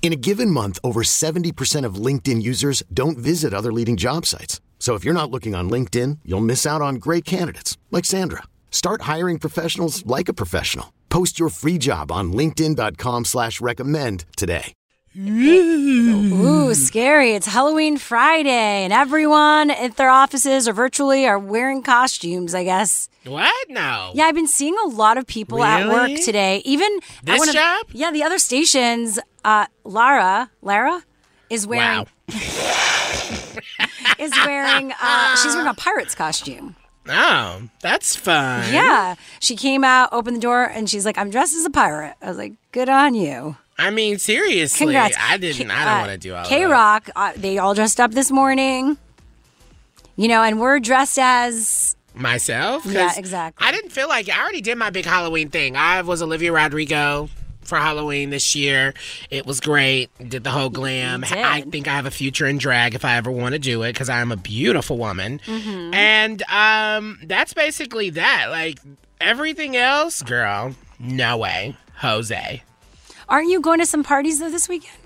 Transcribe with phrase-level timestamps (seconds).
[0.00, 4.60] In a given month, over 70% of LinkedIn users don't visit other leading job sites.
[4.78, 8.44] So if you're not looking on LinkedIn, you'll miss out on great candidates like Sandra.
[8.70, 10.94] Start hiring professionals like a professional.
[11.10, 14.72] Post your free job on linkedin.com slash recommend today.
[15.18, 17.32] Ooh, scary.
[17.32, 23.08] It's Halloween Friday, and everyone at their offices or virtually are wearing costumes, I guess.
[23.24, 23.68] What?
[23.70, 24.12] now?
[24.14, 26.62] Yeah, I've been seeing a lot of people at work today.
[26.64, 26.88] Even
[27.20, 27.86] at This one of- job?
[27.92, 29.18] yeah, the other stations.
[29.48, 31.02] Uh, Lara, Lara,
[31.48, 32.06] is wearing Wow.
[34.18, 34.92] is wearing.
[35.00, 36.76] Uh, she's wearing a pirate's costume.
[37.08, 38.70] Oh, that's fun.
[38.70, 42.14] Yeah, she came out, opened the door, and she's like, "I'm dressed as a pirate."
[42.20, 44.84] I was like, "Good on you." I mean, seriously.
[44.84, 45.16] Congrats.
[45.18, 45.70] I didn't.
[45.70, 46.70] I don't want to do all K that.
[46.70, 48.98] Rock, uh, they all dressed up this morning.
[50.16, 52.84] You know, and we're dressed as myself.
[52.84, 53.66] Yeah, exactly.
[53.66, 55.74] I didn't feel like I already did my big Halloween thing.
[55.74, 57.30] I was Olivia Rodrigo
[57.68, 58.94] for Halloween this year.
[59.30, 60.10] It was great.
[60.18, 61.24] Did the whole glam.
[61.24, 63.92] I think I have a future in drag if I ever want to do it
[63.92, 65.40] because I am a beautiful woman.
[65.46, 65.94] Mm-hmm.
[65.94, 68.46] And um, that's basically that.
[68.50, 68.78] Like
[69.20, 71.76] everything else, girl, no way.
[71.96, 72.62] Jose.
[73.28, 74.97] Aren't you going to some parties though this weekend?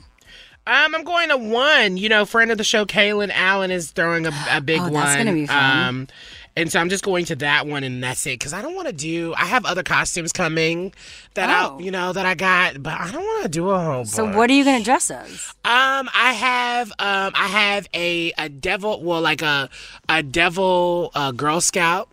[0.67, 1.97] Um, I'm going to one.
[1.97, 4.93] You know, friend of the show, Kalen Allen is throwing a, a big Oh, one.
[4.93, 5.89] that's gonna be fun.
[5.89, 6.09] Um,
[6.55, 8.39] and so I'm just going to that one, and that's it.
[8.39, 9.33] Because I don't want to do.
[9.37, 10.93] I have other costumes coming
[11.35, 11.79] that Oh.
[11.79, 14.05] I, you know, that I got, but I don't want to do a whole.
[14.05, 14.37] So bunch.
[14.37, 15.31] what are you going to dress as?
[15.65, 19.69] Um, I have um, I have a a devil, well, like a
[20.09, 22.09] a devil uh, Girl Scout,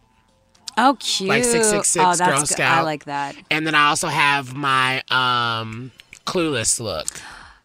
[0.77, 1.27] Oh, cute.
[1.29, 2.47] Like 666 oh, Girl good.
[2.47, 2.77] Scout.
[2.77, 3.35] I like that.
[3.51, 5.91] and then I also have my um
[6.25, 7.07] clueless look,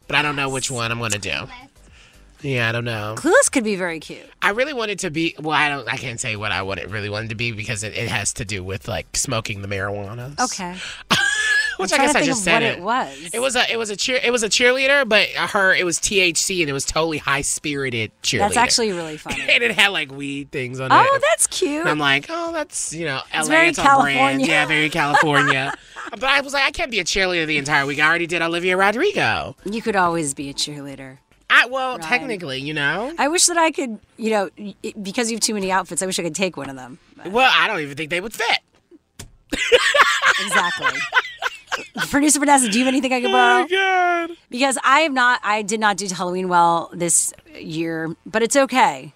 [0.06, 1.48] but I don't know which one I'm gonna do.
[2.42, 3.14] Yeah, I don't know.
[3.16, 4.28] Clueless could be very cute.
[4.42, 5.34] I really wanted to be.
[5.40, 5.88] Well, I don't.
[5.88, 8.62] I can't say what I really wanted to be because it, it has to do
[8.62, 10.38] with like smoking the marijuana.
[10.38, 10.76] Okay.
[11.78, 12.78] which I guess I just said what it.
[12.78, 13.30] it was.
[13.34, 13.70] It was a.
[13.72, 14.20] It was a cheer.
[14.22, 15.74] It was a cheerleader, but her.
[15.74, 18.38] It was THC, and it was totally high spirited cheerleader.
[18.40, 19.42] That's actually really funny.
[19.42, 20.94] and it had like weed things on it.
[20.94, 21.80] oh, that's cute.
[21.80, 23.40] And I'm like, oh, that's you know, LA.
[23.40, 24.42] It's very it's on brand.
[24.42, 25.74] Yeah, very California.
[26.10, 28.00] but I was like, I can't be a cheerleader the entire week.
[28.00, 29.56] I already did Olivia Rodrigo.
[29.64, 31.18] you could always be a cheerleader.
[31.50, 33.12] I well, technically, you know.
[33.18, 34.50] I wish that I could, you know,
[35.00, 36.98] because you have too many outfits, I wish I could take one of them.
[37.26, 38.58] Well, I don't even think they would fit.
[40.40, 40.98] Exactly.
[42.10, 43.64] Producer Vanessa, do you have anything I can borrow?
[43.64, 44.36] Oh God.
[44.50, 49.12] Because I have not, I did not do Halloween well this year, but it's okay.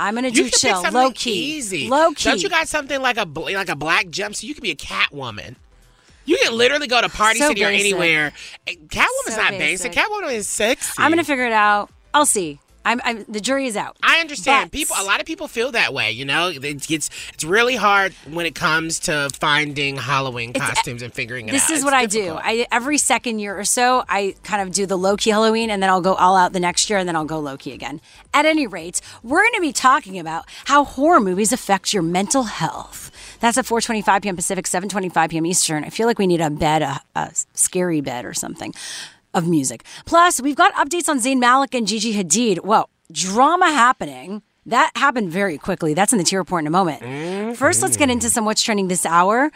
[0.00, 1.88] I'm gonna You do chill, low key, easy.
[1.88, 2.24] low key.
[2.30, 4.42] Don't you got something like a like a black jumpsuit?
[4.44, 5.54] You could be a Catwoman.
[6.24, 8.32] You can literally go to Party So City or anywhere.
[8.66, 9.90] Catwoman's So not basic.
[9.90, 9.92] basic.
[9.92, 10.94] Catwoman is sexy.
[10.98, 11.90] I'm gonna figure it out.
[12.14, 12.58] I'll see.
[12.84, 13.96] I'm, I'm the jury is out.
[14.02, 14.70] I understand.
[14.70, 16.10] But- People, a lot of people feel that way.
[16.10, 21.02] You know, it's it's, it's really hard when it comes to finding Halloween uh, costumes
[21.02, 21.70] and figuring it This out.
[21.70, 22.38] is It's what I difficult.
[22.42, 22.48] do.
[22.48, 25.82] I every second year or so, I kind of do the low key Halloween, and
[25.82, 28.00] then I'll go all out the next year, and then I'll go low key again.
[28.34, 32.44] At any rate, we're going to be talking about how horror movies affect your mental
[32.44, 33.10] health.
[33.40, 34.36] That's at 4:25 p.m.
[34.36, 35.46] Pacific, 7:25 p.m.
[35.46, 35.84] Eastern.
[35.84, 38.72] I feel like we need a bed, a, a scary bed or something
[39.34, 39.84] of music.
[40.04, 42.58] Plus, we've got updates on Zayn Malik and Gigi Hadid.
[42.58, 44.42] Whoa, drama happening.
[44.66, 45.92] That happened very quickly.
[45.92, 47.56] That's in the T Report in a moment.
[47.56, 49.50] First, let's get into some what's trending this hour.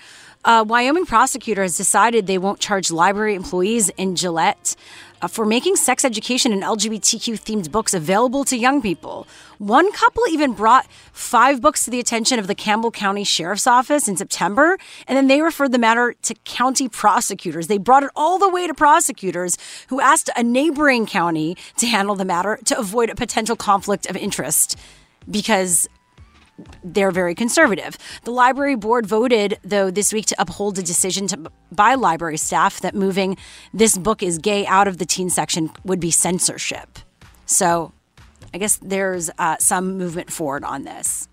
[0.46, 4.76] Uh, Wyoming prosecutor has decided they won't charge library employees in Gillette
[5.20, 9.26] uh, for making sex education and LGBTQ themed books available to young people.
[9.58, 14.06] One couple even brought five books to the attention of the Campbell County Sheriff's Office
[14.06, 14.78] in September,
[15.08, 17.66] and then they referred the matter to county prosecutors.
[17.66, 19.58] They brought it all the way to prosecutors
[19.88, 24.16] who asked a neighboring county to handle the matter to avoid a potential conflict of
[24.16, 24.78] interest
[25.28, 25.88] because
[26.84, 27.98] they're very conservative.
[28.24, 32.80] The library board voted, though, this week to uphold a decision to, by library staff
[32.80, 33.36] that moving
[33.74, 36.98] this book is gay out of the teen section would be censorship.
[37.44, 37.92] So
[38.54, 41.28] I guess there's uh, some movement forward on this.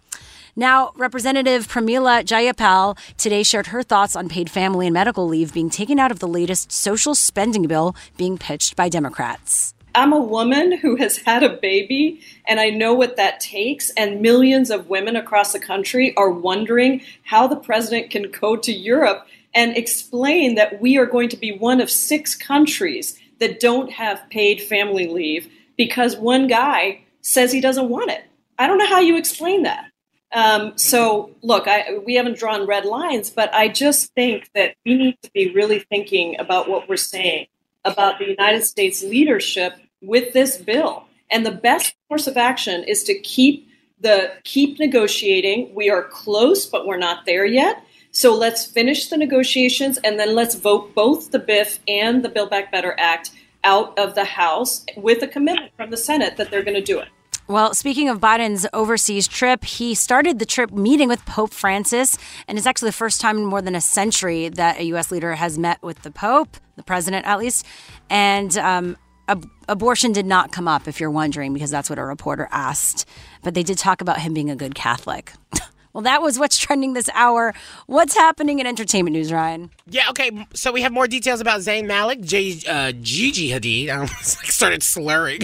[0.56, 5.70] Now, Representative Pramila Jayapal today shared her thoughts on paid family and medical leave being
[5.70, 9.73] taken out of the latest social spending bill being pitched by Democrats.
[9.96, 13.92] I'm a woman who has had a baby, and I know what that takes.
[13.92, 18.72] And millions of women across the country are wondering how the president can go to
[18.72, 23.92] Europe and explain that we are going to be one of six countries that don't
[23.92, 28.24] have paid family leave because one guy says he doesn't want it.
[28.58, 29.90] I don't know how you explain that.
[30.32, 34.96] Um, so, look, I, we haven't drawn red lines, but I just think that we
[34.96, 37.46] need to be really thinking about what we're saying
[37.86, 41.06] about the United States leadership with this bill.
[41.30, 43.68] And the best course of action is to keep
[44.00, 45.74] the keep negotiating.
[45.74, 47.84] We are close, but we're not there yet.
[48.12, 52.52] So let's finish the negotiations and then let's vote both the BIF and the Build
[52.52, 53.32] Back Better Act
[53.64, 57.00] out of the House with a commitment from the Senate that they're going to do
[57.00, 57.08] it.
[57.48, 62.18] Well, speaking of Biden's overseas trip, he started the trip meeting with Pope Francis,
[62.48, 65.12] and it's actually the first time in more than a century that a U.S.
[65.12, 67.66] leader has met with the Pope, the president at least.
[68.10, 68.98] And um,
[69.28, 73.08] ab- abortion did not come up, if you're wondering, because that's what a reporter asked.
[73.44, 75.34] But they did talk about him being a good Catholic.
[75.94, 77.54] Well, that was what's trending this hour.
[77.86, 79.70] What's happening in entertainment news, Ryan?
[79.88, 80.48] Yeah, okay.
[80.56, 83.90] So we have more details about Zayn Malik, J, uh, Gigi Hadid.
[83.92, 85.42] I started slurring.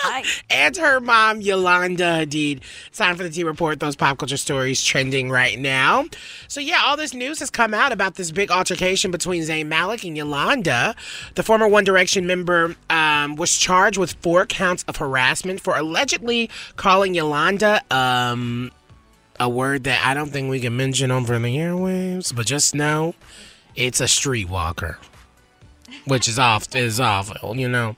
[0.50, 2.60] and her mom, Yolanda Hadid.
[2.92, 3.80] Time for the T Report.
[3.80, 6.04] Those pop culture stories trending right now.
[6.46, 10.04] So yeah, all this news has come out about this big altercation between Zayn Malik
[10.04, 10.94] and Yolanda.
[11.34, 16.50] The former One Direction member um, was charged with four counts of harassment for allegedly
[16.76, 18.70] calling Yolanda um,
[19.40, 23.14] a word that I don't think we can mention over the airwaves, but just know
[23.74, 24.96] it's a streetwalker,
[26.04, 27.96] which is off is awful, you know.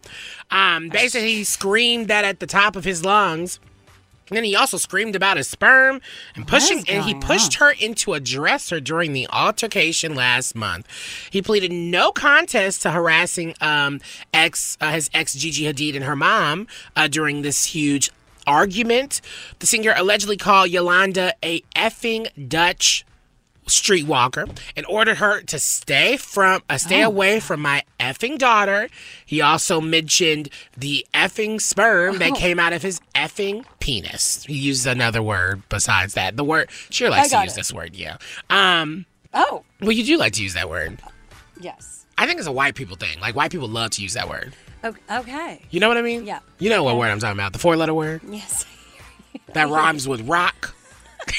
[0.50, 3.60] Um, basically, he screamed that at the top of his lungs.
[4.28, 6.00] And then he also screamed about his sperm
[6.37, 7.66] and pushing, and he pushed on?
[7.66, 10.86] her into a dresser during the altercation last month.
[11.31, 14.00] He pleaded no contest to harassing um,
[14.32, 18.12] ex uh, his ex Gigi Hadid and her mom uh, during this huge
[18.46, 19.20] argument.
[19.58, 23.04] The singer allegedly called Yolanda a effing Dutch
[23.70, 27.08] streetwalker and ordered her to stay from uh, stay oh.
[27.08, 28.88] away from my effing daughter.
[29.25, 32.19] He also mentioned the effing sperm oh.
[32.19, 34.44] that came out of his effing penis.
[34.44, 36.36] He used another word besides that.
[36.36, 37.56] The word she likes to use it.
[37.56, 38.16] this word, yeah.
[38.50, 39.64] Um Oh.
[39.81, 40.98] Well you do like to use that word.
[41.60, 42.06] Yes.
[42.19, 43.20] I think it's a white people thing.
[43.20, 44.54] Like white people love to use that word.
[44.82, 45.62] Okay.
[45.71, 46.27] You know what I mean?
[46.27, 46.41] Yeah.
[46.59, 47.53] You know what word I'm talking about?
[47.53, 48.23] The four letter word?
[48.29, 48.65] Yes.
[49.53, 50.75] that rhymes with rock.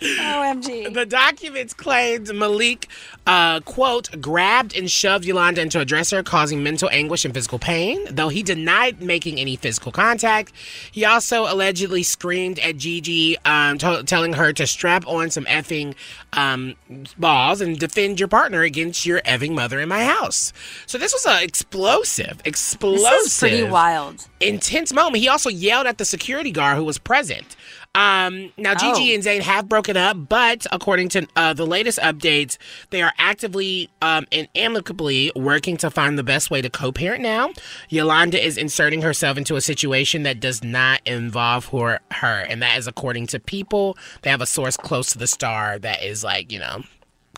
[0.00, 0.94] OMG.
[0.94, 2.88] The documents claimed Malik,
[3.26, 8.06] uh, quote, grabbed and shoved Yolanda into a dresser, causing mental anguish and physical pain.
[8.10, 10.52] Though he denied making any physical contact,
[10.92, 15.94] he also allegedly screamed at Gigi, um, t- telling her to strap on some effing
[16.32, 16.76] um,
[17.18, 20.52] balls and defend your partner against your effing mother in my house.
[20.86, 25.16] So this was an explosive, explosive, pretty wild, intense moment.
[25.16, 27.56] He also yelled at the security guard who was present.
[27.98, 29.14] Um, now, Gigi oh.
[29.16, 32.56] and Zayn have broken up, but according to uh, the latest updates,
[32.90, 37.24] they are actively um, and amicably working to find the best way to co parent
[37.24, 37.50] now.
[37.88, 42.78] Yolanda is inserting herself into a situation that does not involve her, her, and that
[42.78, 43.98] is according to people.
[44.22, 46.84] They have a source close to the star that is like, you know,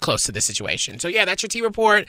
[0.02, 0.98] close to the situation.
[0.98, 2.06] So, yeah, that's your T report.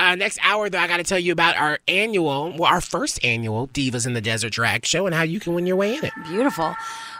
[0.00, 3.22] Uh, next hour, though, I got to tell you about our annual, well, our first
[3.22, 6.02] annual Divas in the Desert Drag Show and how you can win your way in
[6.02, 6.12] it.
[6.26, 6.74] Beautiful.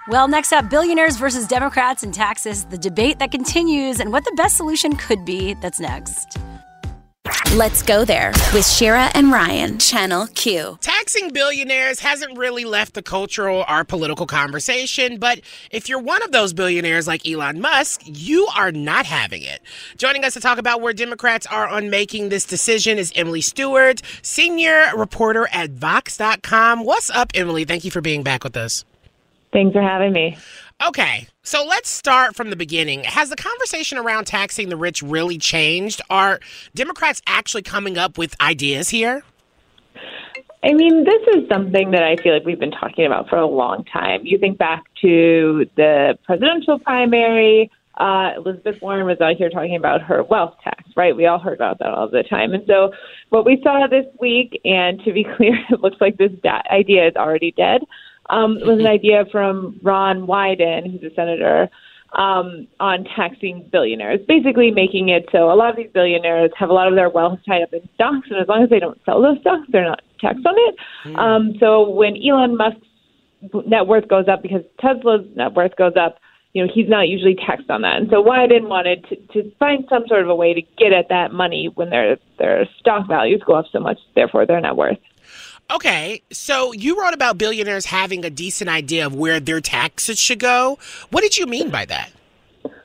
[0.09, 4.33] Well, next up, billionaires versus Democrats in taxes, the debate that continues, and what the
[4.35, 5.53] best solution could be.
[5.61, 6.39] That's next.
[7.57, 10.79] Let's go there with Shira and Ryan, Channel Q.
[10.81, 15.41] Taxing billionaires hasn't really left the cultural or political conversation, but
[15.73, 19.63] if you're one of those billionaires like Elon Musk, you are not having it.
[19.97, 24.01] Joining us to talk about where Democrats are on making this decision is Emily Stewart,
[24.23, 26.85] senior reporter at Vox.com.
[26.85, 27.65] What's up, Emily?
[27.65, 28.85] Thank you for being back with us.
[29.53, 30.39] Thanks for having me.
[30.83, 33.05] Okay, so let's start from the beginning.
[33.05, 36.01] Has the conversation around taxing the rich really changed?
[36.09, 36.41] Are
[36.75, 39.23] Democrats actually coming up with ideas here?
[40.65, 43.47] I mean, this is something that I feel like we've been talking about for a
[43.47, 44.23] long time.
[44.25, 50.01] You think back to the presidential primary, uh, Elizabeth Warren was out here talking about
[50.01, 51.15] her wealth tax, right?
[51.15, 52.55] We all heard about that all the time.
[52.55, 52.91] And so,
[53.29, 56.33] what we saw this week, and to be clear, it looks like this
[56.71, 57.83] idea is already dead
[58.31, 61.69] um, was an idea from Ron Wyden, who's a senator,
[62.13, 66.73] um, on taxing billionaires, basically making it so a lot of these billionaires have a
[66.73, 69.23] lot of their wealth tied up in stocks, and as long as they don't sell
[69.23, 70.77] those stocks, they're not taxed on it.
[71.07, 71.19] Mm.
[71.19, 72.87] Um, so when Elon Musk's
[73.67, 76.19] net worth goes up because Tesla's net worth goes up,
[76.53, 77.99] you know, he's not usually taxed on that.
[77.99, 81.09] And so Wyden wanted to, to find some sort of a way to get at
[81.09, 84.99] that money when their their stock values go up so much, therefore their net worth.
[85.71, 90.41] Okay, so you wrote about billionaires having a decent idea of where their taxes should
[90.41, 90.79] go.
[91.11, 92.11] What did you mean by that?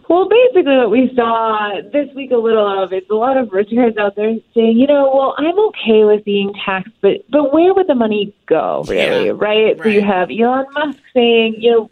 [0.08, 3.70] Well, basically, what we saw this week a little of is a lot of rich
[3.76, 7.74] guys out there saying, you know, well, I'm okay with being taxed, but but where
[7.74, 9.76] would the money go, really, Yeah, right?
[9.82, 11.92] So you have Elon Musk saying, you know,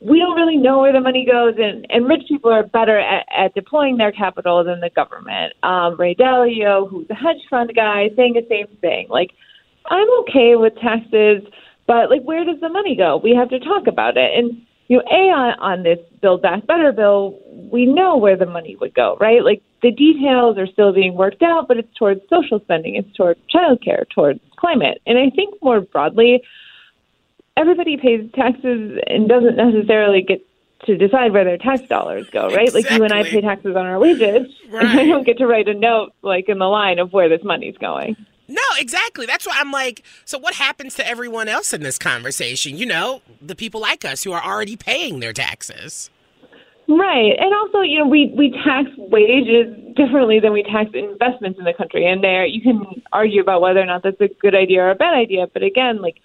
[0.00, 3.26] we don't really know where the money goes, and and rich people are better at,
[3.32, 5.52] at deploying their capital than the government.
[5.62, 9.30] Um, Ray Dalio, who's a hedge fund guy, saying the same thing, like,
[9.86, 11.42] I'm okay with taxes,
[11.86, 13.20] but like, where does the money go?
[13.22, 16.66] We have to talk about it, and you know, a on, on this Build Back
[16.66, 17.38] Better bill,
[17.70, 19.44] we know where the money would go, right?
[19.44, 23.40] Like the details are still being worked out, but it's towards social spending, it's towards
[23.52, 26.42] childcare, towards climate, and I think more broadly,
[27.56, 30.44] everybody pays taxes and doesn't necessarily get
[30.86, 32.72] to decide where their tax dollars go, right?
[32.74, 35.68] Like you and I pay taxes on our wages, and I don't get to write
[35.68, 38.16] a note like in the line of where this money's going.
[38.48, 39.26] No, exactly.
[39.26, 42.76] That's why I'm like, so what happens to everyone else in this conversation?
[42.76, 46.10] You know, the people like us who are already paying their taxes.
[46.88, 47.32] Right.
[47.38, 51.72] And also, you know, we, we tax wages differently than we tax investments in the
[51.72, 52.06] country.
[52.06, 54.94] And there you can argue about whether or not that's a good idea or a
[54.94, 55.46] bad idea.
[55.52, 56.16] But again, like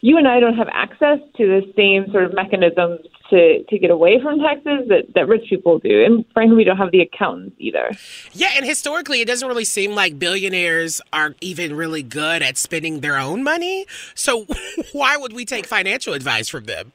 [0.00, 3.90] you and I don't have access to the same sort of mechanisms to, to get
[3.90, 6.04] away from taxes that, that rich people do.
[6.04, 7.90] And frankly, we don't have the accountants either.
[8.32, 13.00] Yeah, and historically, it doesn't really seem like billionaires are even really good at spending
[13.00, 13.86] their own money.
[14.14, 14.46] So
[14.92, 16.92] why would we take financial advice from them?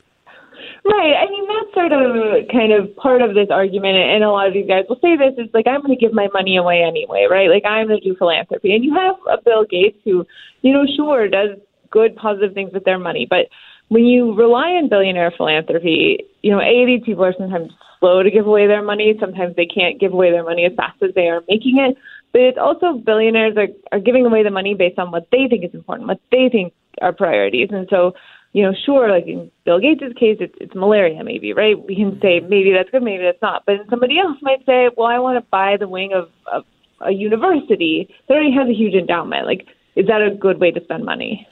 [0.83, 1.13] Right.
[1.13, 3.97] I mean, that's sort of kind of part of this argument.
[3.97, 6.13] And a lot of these guys will say this is like, I'm going to give
[6.13, 7.50] my money away anyway, right?
[7.50, 8.73] Like, I'm going to do philanthropy.
[8.73, 10.25] And you have a Bill Gates who,
[10.61, 11.57] you know, sure, does
[11.91, 13.27] good, positive things with their money.
[13.29, 13.47] But
[13.91, 18.31] when you rely on billionaire philanthropy, you know, A, these people are sometimes slow to
[18.31, 19.13] give away their money.
[19.19, 21.98] Sometimes they can't give away their money as fast as they are making it.
[22.31, 25.65] But it's also billionaires are, are giving away the money based on what they think
[25.65, 26.71] is important, what they think
[27.01, 27.67] are priorities.
[27.74, 28.13] And so,
[28.53, 31.75] you know, sure, like in Bill Gates' case, it's, it's malaria, maybe, right?
[31.77, 33.63] We can say maybe that's good, maybe that's not.
[33.65, 36.63] But somebody else might say, well, I want to buy the wing of, of
[37.01, 39.45] a university that already has a huge endowment.
[39.45, 39.67] Like,
[39.98, 41.45] is that a good way to spend money?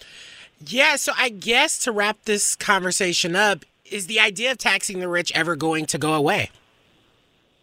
[0.65, 5.07] Yeah, so I guess to wrap this conversation up, is the idea of taxing the
[5.07, 6.51] rich ever going to go away?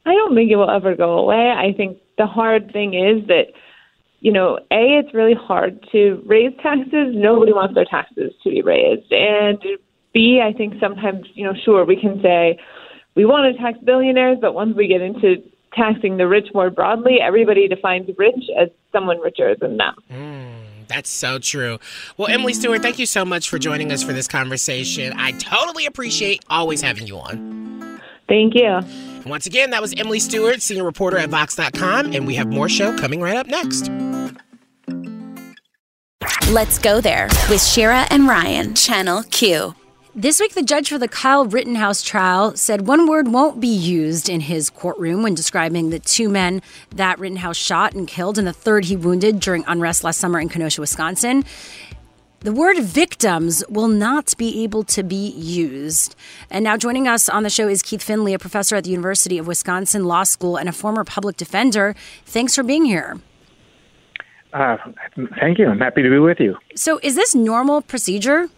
[0.05, 1.53] I don't think it will ever go away.
[1.57, 3.47] I think the hard thing is that,
[4.21, 7.15] you know, A, it's really hard to raise taxes.
[7.15, 9.12] Nobody wants their taxes to be raised.
[9.12, 9.59] And
[10.15, 12.59] B, I think sometimes, you know, sure, we can say
[13.15, 15.43] we want to tax billionaires, but once we get into
[15.75, 19.95] taxing the rich more broadly, everybody defines rich as someone richer than them.
[20.11, 20.46] Mm.
[20.88, 21.78] That's so true.
[22.16, 25.12] Well, Emily Stewart, thank you so much for joining us for this conversation.
[25.16, 28.00] I totally appreciate always having you on.
[28.28, 28.66] Thank you.
[28.66, 32.69] And once again, that was Emily Stewart, senior reporter at Vox.com, and we have more
[32.69, 33.90] show coming right up next.
[36.50, 39.75] Let's go there with Shira and Ryan, Channel Q.
[40.18, 44.30] This week, the judge for the Kyle Rittenhouse trial said one word won't be used
[44.30, 48.52] in his courtroom when describing the two men that Rittenhouse shot and killed and the
[48.54, 51.44] third he wounded during unrest last summer in Kenosha, Wisconsin.
[52.40, 56.16] The word victims will not be able to be used.
[56.49, 59.37] And now joining us on the show is Keith Findley, a professor at the University
[59.37, 61.94] of Wisconsin Law School and a former public defender.
[62.25, 63.20] Thanks for being here.
[64.54, 64.78] Uh,
[65.38, 65.68] thank you.
[65.68, 66.56] I'm happy to be with you.
[66.75, 68.49] So, is this normal procedure?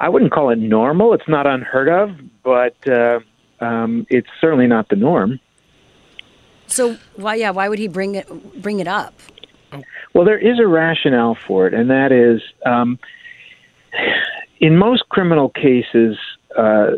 [0.00, 1.12] I wouldn't call it normal.
[1.12, 3.20] It's not unheard of, but uh,
[3.60, 5.38] um, it's certainly not the norm.
[6.66, 7.34] So, why?
[7.34, 9.14] Yeah, why would he bring it bring it up?
[10.14, 12.98] Well, there is a rationale for it, and that is um,
[14.60, 16.16] in most criminal cases,
[16.56, 16.90] uh,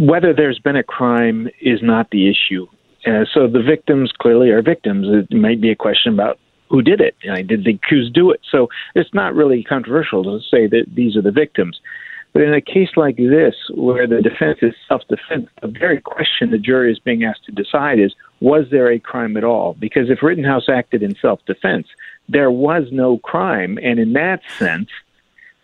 [0.00, 2.66] whether there's been a crime is not the issue.
[3.06, 5.06] Uh, so the victims clearly are victims.
[5.08, 6.38] It might be a question about
[6.72, 7.14] who did it.
[7.20, 8.40] Did the accused do it?
[8.50, 11.78] So it's not really controversial to say that these are the victims.
[12.32, 16.50] But in a case like this, where the defense is self defense, the very question
[16.50, 19.76] the jury is being asked to decide is was there a crime at all?
[19.78, 21.88] Because if Rittenhouse acted in self defense,
[22.30, 23.78] there was no crime.
[23.82, 24.88] And in that sense,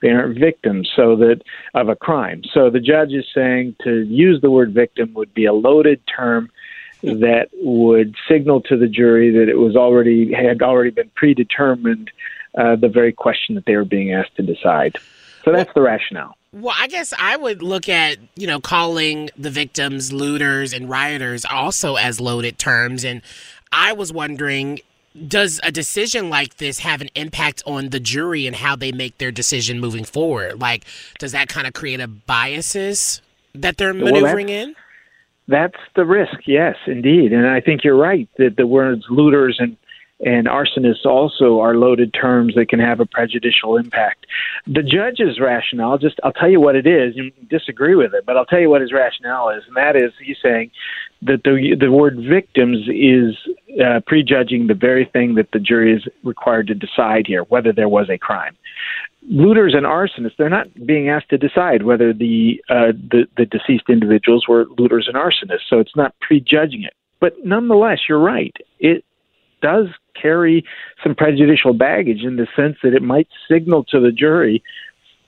[0.03, 1.41] they aren't victims so that
[1.75, 2.43] of a crime.
[2.53, 6.51] So the judge is saying to use the word victim would be a loaded term
[7.21, 12.11] that would signal to the jury that it was already had already been predetermined
[12.57, 14.97] uh, the very question that they were being asked to decide.
[15.45, 16.37] So that's the rationale.
[16.53, 21.45] Well, I guess I would look at, you know, calling the victims looters and rioters
[21.45, 23.05] also as loaded terms.
[23.05, 23.23] And
[23.71, 24.81] I was wondering
[25.27, 29.19] does a decision like this have an impact on the jury and how they make
[29.19, 30.61] their decision moving forward?
[30.61, 30.85] Like,
[31.19, 33.21] does that kind of create a biases
[33.55, 34.77] that they're maneuvering well, in?
[35.49, 37.33] That's the risk, yes, indeed.
[37.33, 39.77] And I think you're right that the words looters and
[40.21, 44.27] and arsonists also are loaded terms that can have a prejudicial impact.
[44.67, 47.17] The judge's rationale, just I'll tell you what it is.
[47.17, 50.13] You disagree with it, but I'll tell you what his rationale is, and that is
[50.23, 50.71] he's saying
[51.23, 53.37] that the the word victims is
[53.85, 57.89] uh, prejudging the very thing that the jury is required to decide here, whether there
[57.89, 58.57] was a crime.
[59.31, 63.89] Looters and arsonists, they're not being asked to decide whether the, uh, the the deceased
[63.89, 66.95] individuals were looters and arsonists, so it's not prejudging it.
[67.21, 68.57] But nonetheless, you're right.
[68.79, 69.05] It
[69.61, 69.89] does
[70.21, 70.65] carry
[71.03, 74.63] some prejudicial baggage in the sense that it might signal to the jury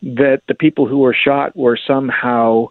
[0.02, 2.66] that the people who were shot were somehow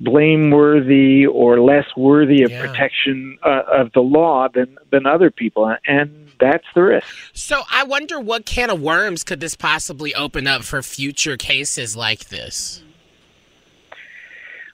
[0.00, 2.60] blameworthy or less worthy of yeah.
[2.60, 7.06] protection uh, of the law than than other people, and that's the risk.
[7.32, 11.96] So I wonder what can of worms could this possibly open up for future cases
[11.96, 12.82] like this.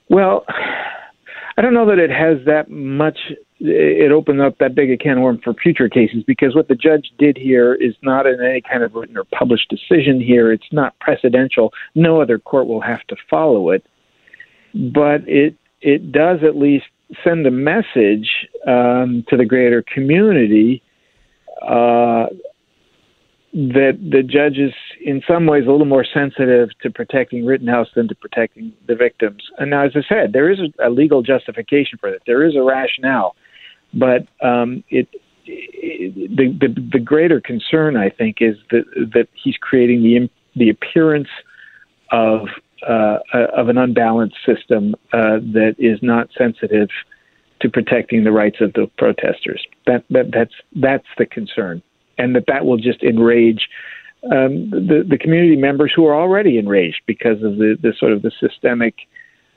[0.09, 0.45] Well,
[1.57, 3.17] I don't know that it has that much.
[3.65, 6.75] It opened up that big a can of worms for future cases because what the
[6.75, 10.51] judge did here is not in any kind of written or published decision here.
[10.51, 11.69] It's not precedential.
[11.95, 13.85] No other court will have to follow it
[14.73, 16.85] but it it does at least
[17.23, 20.81] send a message um, to the greater community
[21.61, 22.25] uh,
[23.53, 28.07] that the judge is in some ways a little more sensitive to protecting Rittenhouse than
[28.07, 29.43] to protecting the victims.
[29.59, 32.21] And now, as I said, there is a, a legal justification for that.
[32.25, 33.35] There is a rationale,
[33.93, 35.07] but um, it,
[35.45, 40.69] it, the, the the greater concern, I think, is that that he's creating the the
[40.69, 41.29] appearance
[42.11, 42.47] of
[42.87, 46.89] uh, of an unbalanced system uh, that is not sensitive
[47.61, 49.65] to protecting the rights of the protesters.
[49.87, 51.81] That, that that's that's the concern,
[52.17, 53.69] and that that will just enrage
[54.25, 58.21] um, the the community members who are already enraged because of the, the sort of
[58.21, 58.95] the systemic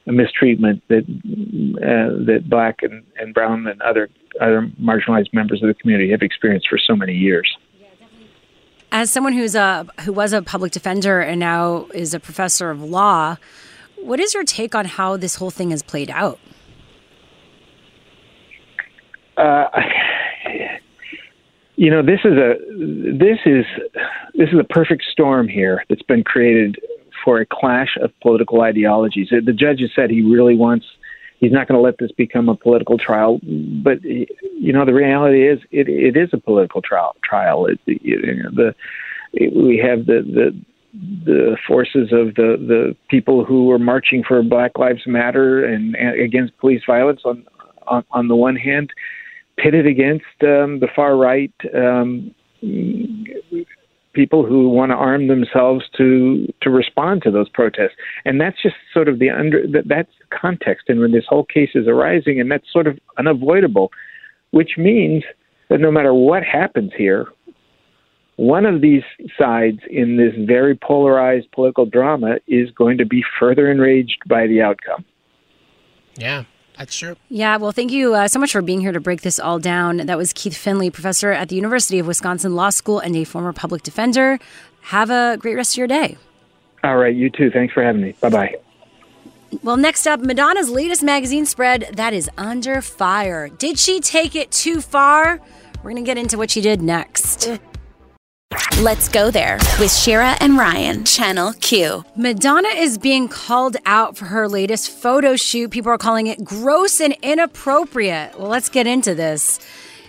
[0.07, 4.09] mistreatment that uh, that black and, and brown and other
[4.41, 7.57] other marginalized members of the community have experienced for so many years
[8.93, 12.83] as someone who's a who was a public defender and now is a professor of
[12.83, 13.37] law,
[13.97, 16.39] what is your take on how this whole thing has played out?
[19.37, 19.67] Uh,
[21.77, 22.55] you know, this is a
[23.19, 23.65] this is
[24.35, 26.79] this is a perfect storm here that's been created
[27.25, 29.29] for a clash of political ideologies.
[29.31, 30.87] The judge has said he really wants
[31.39, 33.41] he's not going to let this become a political trial.
[33.43, 37.17] But you know, the reality is, it, it is a political trial.
[37.23, 37.67] Trial.
[37.67, 38.75] It, you know, the
[39.33, 40.65] it, we have the the
[41.25, 46.21] the forces of the the people who are marching for Black Lives Matter and, and
[46.21, 47.45] against police violence on,
[47.87, 48.93] on on the one hand,
[49.59, 51.53] pitted against um, the far right.
[51.75, 52.35] Um,
[54.17, 58.75] people who want to arm themselves to to respond to those protests, and that's just
[58.93, 62.51] sort of the under that, that's context in when this whole case is arising, and
[62.51, 63.91] that's sort of unavoidable,
[64.51, 65.25] which means
[65.69, 67.27] that no matter what happens here,
[68.37, 69.03] one of these
[69.39, 74.61] sides in this very polarized political drama is going to be further enraged by the
[74.61, 75.05] outcome.
[76.17, 76.45] Yeah.
[76.79, 77.17] That's true.
[77.31, 79.97] Yeah, well, thank you uh, so much for being here to break this all down.
[79.97, 83.55] That was Keith Findley, professor at the University of Wisconsin Law School and a former
[83.55, 84.39] public defender.
[84.83, 86.19] Have a great rest of your day.
[86.85, 87.51] All right, you too.
[87.51, 88.15] Thanks for having me.
[88.21, 88.57] Bye bye.
[89.63, 93.49] Well, next up, Madonna's latest magazine spread that is under fire.
[93.49, 95.41] Did she take it too far?
[95.77, 97.49] We're going to get into what she did next.
[98.81, 102.05] Let's go there with Shira and Ryan, Channel Q.
[102.17, 105.71] Madonna is being called out for her latest photo shoot.
[105.71, 108.39] People are calling it gross and inappropriate.
[108.39, 109.61] Well, let's get into this.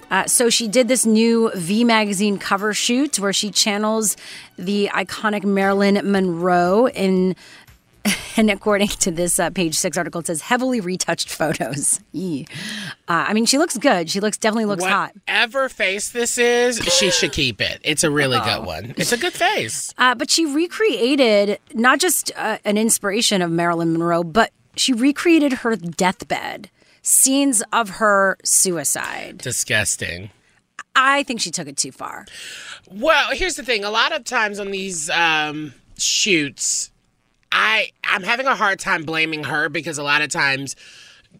[0.10, 4.16] Uh, so she did this new V magazine cover shoot where she channels
[4.58, 7.36] the iconic Marilyn Monroe in
[8.38, 12.00] and according to this uh, page six article, it says heavily retouched photos.
[12.16, 12.46] uh,
[13.08, 14.10] I mean, she looks good.
[14.10, 15.14] She looks definitely looks Whatever hot.
[15.28, 17.80] Whatever face this is, she should keep it.
[17.84, 18.94] It's a really good one.
[18.98, 19.94] It's a good face.
[20.08, 25.54] Uh, but she recreated not just uh, an inspiration of Marilyn Monroe, but she recreated
[25.54, 26.70] her deathbed
[27.02, 29.40] scenes of her suicide.
[29.40, 30.30] Disgusting.
[30.96, 32.26] I think she took it too far.
[32.90, 33.84] Well, here's the thing.
[33.84, 36.92] A lot of times on these um, shoots,
[37.52, 40.76] I I'm having a hard time blaming her because a lot of times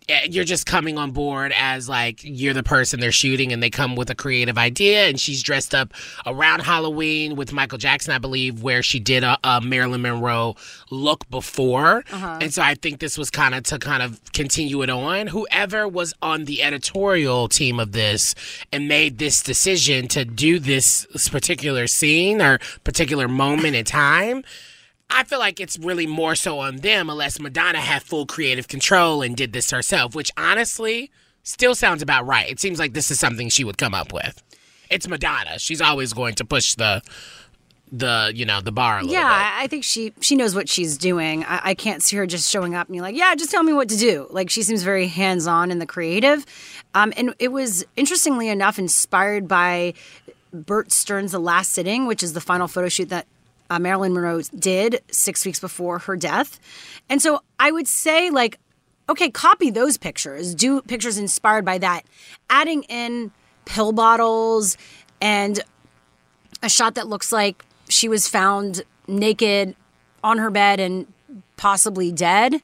[0.10, 3.70] eh, you're just coming on board as like you're the person they're shooting and they
[3.70, 5.92] come with a creative idea and she's dressed up
[6.26, 10.56] around halloween with michael jackson i believe where she did a, a marilyn monroe
[10.92, 12.38] look before Uh-huh.
[12.42, 15.88] and so i think this was kind of to kind of continue it on whoever
[15.88, 18.36] was on the editorial team of this
[18.72, 24.44] and made this decision to do this particular scene or particular moment in time
[25.10, 29.22] I feel like it's really more so on them unless Madonna had full creative control
[29.22, 31.12] and did this herself, which honestly
[31.44, 32.50] still sounds about right.
[32.50, 34.44] It seems like this is something she would come up with.
[34.90, 35.60] It's Madonna.
[35.60, 37.02] She's always going to push the
[37.90, 39.60] the you know the bar a little Yeah, bit.
[39.60, 41.46] I I think she she knows what she's doing.
[41.46, 43.72] I, I can't see her just showing up and being like, "Yeah, just tell me
[43.72, 46.46] what to do." Like she seems very hands on in the creative,
[46.96, 49.94] um, and it was interestingly enough inspired by
[50.52, 53.26] Bert Stern's The Last Sitting, which is the final photo shoot that
[53.70, 56.60] uh, Marilyn Monroe did six weeks before her death,
[57.10, 58.60] and so I would say like,
[59.10, 62.04] okay, copy those pictures, do pictures inspired by that,
[62.50, 63.32] adding in
[63.66, 64.78] pill bottles
[65.22, 65.60] and
[66.64, 69.76] a shot that looks like she was found naked
[70.24, 71.08] on her bed and
[71.56, 72.62] possibly dead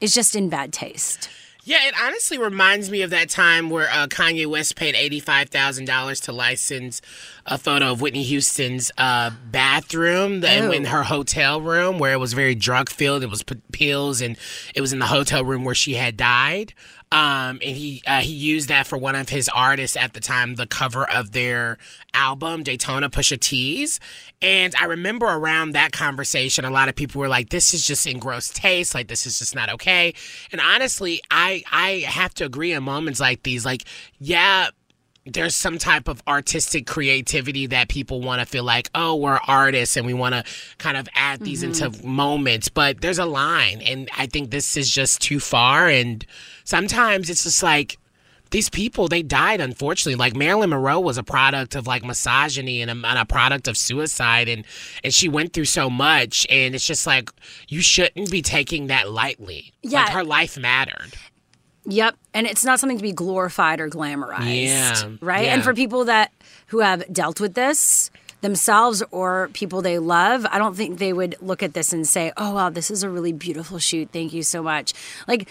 [0.00, 1.28] is just in bad taste.
[1.66, 5.86] Yeah, it honestly reminds me of that time where uh, Kanye West paid eighty-five thousand
[5.86, 7.00] dollars to license
[7.46, 10.72] a photo of Whitney Houston's uh, bathroom the, Ew.
[10.72, 13.22] in her hotel room, where it was very drug-filled.
[13.22, 14.36] It was p- pills, and
[14.74, 16.72] it was in the hotel room where she had died.
[17.12, 20.56] Um, and he uh, he used that for one of his artists at the time,
[20.56, 21.78] the cover of their
[22.12, 24.00] album Daytona Pusha T's.
[24.42, 28.06] And I remember around that conversation, a lot of people were like, "This is just
[28.06, 28.94] in gross taste.
[28.96, 30.14] Like this is just not okay."
[30.50, 33.64] And honestly, I I have to agree in moments like these.
[33.64, 33.84] Like,
[34.18, 34.70] yeah,
[35.26, 39.96] there's some type of artistic creativity that people want to feel like, oh, we're artists
[39.96, 40.44] and we want to
[40.78, 41.84] kind of add these mm-hmm.
[41.84, 42.68] into moments.
[42.68, 45.88] But there's a line, and I think this is just too far.
[45.88, 46.24] And
[46.64, 47.98] sometimes it's just like,
[48.50, 50.14] these people, they died, unfortunately.
[50.14, 53.76] Like Marilyn Monroe was a product of like misogyny and a, and a product of
[53.76, 54.64] suicide, and
[55.02, 57.30] and she went through so much, and it's just like
[57.66, 59.72] you shouldn't be taking that lightly.
[59.82, 60.02] Yeah.
[60.02, 61.14] like her life mattered.
[61.86, 64.64] Yep, and it's not something to be glorified or glamorized.
[64.64, 65.46] Yeah, Right?
[65.46, 65.54] yeah.
[65.54, 66.32] And for people that
[66.68, 71.36] who have dealt with this themselves or people they love, I don't think they would
[71.40, 74.08] look at this and say, "Oh, wow, this is a really beautiful shoot.
[74.12, 74.92] Thank you so much."
[75.28, 75.48] Like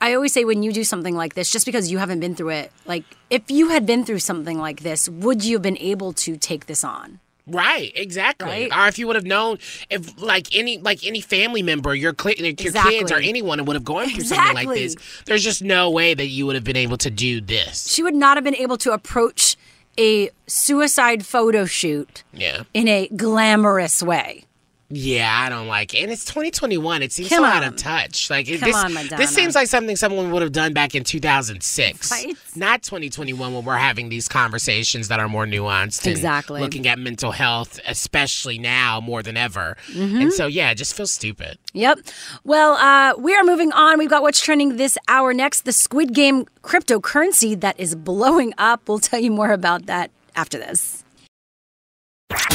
[0.00, 2.50] I always say when you do something like this, just because you haven't been through
[2.50, 6.12] it, like if you had been through something like this, would you have been able
[6.14, 7.20] to take this on?
[7.46, 8.48] Right, exactly.
[8.68, 8.76] Right?
[8.76, 12.34] Or if you would have known, if like any like any family member, your cl-
[12.34, 12.98] your Exactly.
[12.98, 16.26] kids or anyone would have gone through something like this, there's just no way that
[16.26, 17.88] you would have been able to do this.
[17.92, 19.56] She would not have been able to approach
[19.98, 24.45] a suicide photo shoot Yeah, in a glamorous way.
[24.88, 27.02] Yeah, I don't like it, and it's 2021.
[27.02, 27.70] It seems Come so out on.
[27.70, 28.30] of touch.
[28.30, 29.16] Like Come this, on, Madonna.
[29.16, 32.36] this seems like something someone would have done back in 2006, Right?
[32.54, 36.04] not 2021 when we're having these conversations that are more nuanced.
[36.06, 36.60] and Exactly.
[36.60, 39.76] looking at mental health, especially now more than ever.
[39.92, 40.16] Mm-hmm.
[40.22, 41.58] And so, yeah, it just feels stupid.
[41.72, 41.98] Yep.
[42.44, 43.98] Well, uh, we are moving on.
[43.98, 48.88] We've got what's trending this hour next the Squid Game cryptocurrency that is blowing up.
[48.88, 51.02] We'll tell you more about that after this.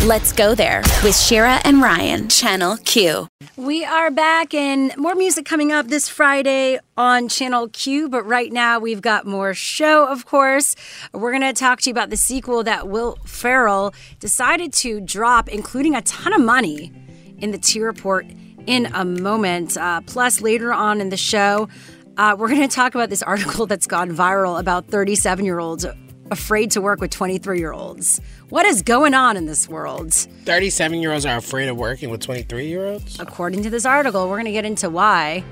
[0.05, 3.27] Let's go there with Shira and Ryan, Channel Q.
[3.55, 8.10] We are back and more music coming up this Friday on Channel Q.
[8.10, 10.75] But right now we've got more show, of course.
[11.13, 15.47] We're going to talk to you about the sequel that Will Ferrell decided to drop,
[15.49, 16.91] including a ton of money
[17.38, 18.25] in the T Report
[18.65, 19.77] in a moment.
[19.77, 21.69] Uh, plus, later on in the show,
[22.17, 25.86] uh, we're going to talk about this article that's gone viral about 37 year olds
[26.31, 28.19] afraid to work with 23 year olds.
[28.49, 30.13] What is going on in this world?
[30.13, 33.19] 37 year olds are afraid of working with 23 year olds?
[33.19, 35.43] according to this article, we're going to get into why.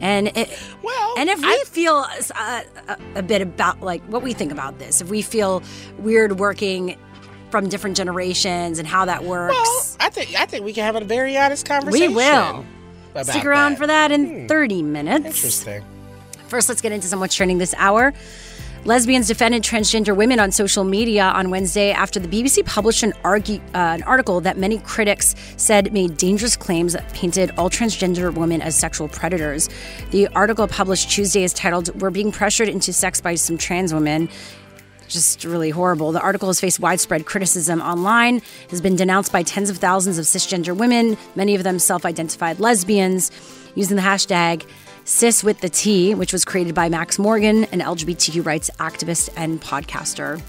[0.00, 4.22] And it, Well, and if we I- feel uh, a, a bit about like what
[4.22, 5.62] we think about this, if we feel
[5.98, 6.96] weird working
[7.50, 10.96] from different generations and how that works, Well, I think I think we can have
[10.96, 12.08] a very honest conversation.
[12.10, 12.64] we will.
[13.24, 13.78] Stick around that.
[13.78, 15.26] for that in 30 minutes.
[15.26, 15.84] Interesting.
[16.48, 18.12] First, let's get into some what's trending this hour.
[18.84, 23.60] Lesbians defended transgender women on social media on Wednesday after the BBC published an, argue,
[23.76, 28.60] uh, an article that many critics said made dangerous claims that painted all transgender women
[28.60, 29.68] as sexual predators.
[30.10, 34.28] The article published Tuesday is titled, We're Being Pressured into Sex by Some Trans Women
[35.08, 36.10] just really horrible.
[36.10, 38.40] The article has faced widespread criticism online,
[38.70, 42.58] has been denounced by tens of thousands of cisgender women, many of them self identified
[42.60, 43.30] lesbians,
[43.74, 44.64] using the hashtag
[45.04, 49.60] cis with the T, which was created by Max Morgan, an LGBTQ rights activist and
[49.60, 50.40] podcaster.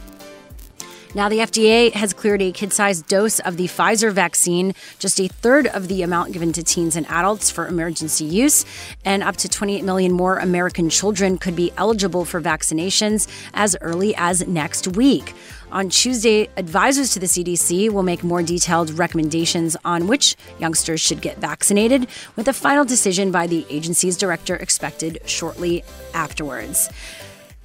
[1.15, 5.27] Now, the FDA has cleared a kid sized dose of the Pfizer vaccine, just a
[5.27, 8.65] third of the amount given to teens and adults for emergency use.
[9.05, 14.15] And up to 28 million more American children could be eligible for vaccinations as early
[14.15, 15.35] as next week.
[15.73, 21.19] On Tuesday, advisors to the CDC will make more detailed recommendations on which youngsters should
[21.19, 22.05] get vaccinated,
[22.35, 25.83] with a final decision by the agency's director expected shortly
[26.13, 26.91] afterwards.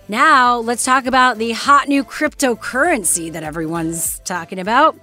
[0.08, 4.96] Now, let's talk about the hot new cryptocurrency that everyone's talking about.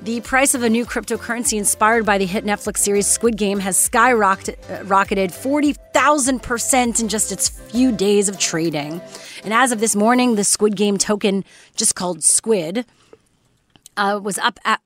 [0.00, 3.76] The price of a new cryptocurrency inspired by the hit Netflix series Squid Game has
[3.76, 9.00] skyrocketed uh, rocketed 40,000% in just its few days of trading.
[9.42, 12.86] And as of this morning, the Squid Game token, just called Squid,
[13.96, 14.80] uh, was up at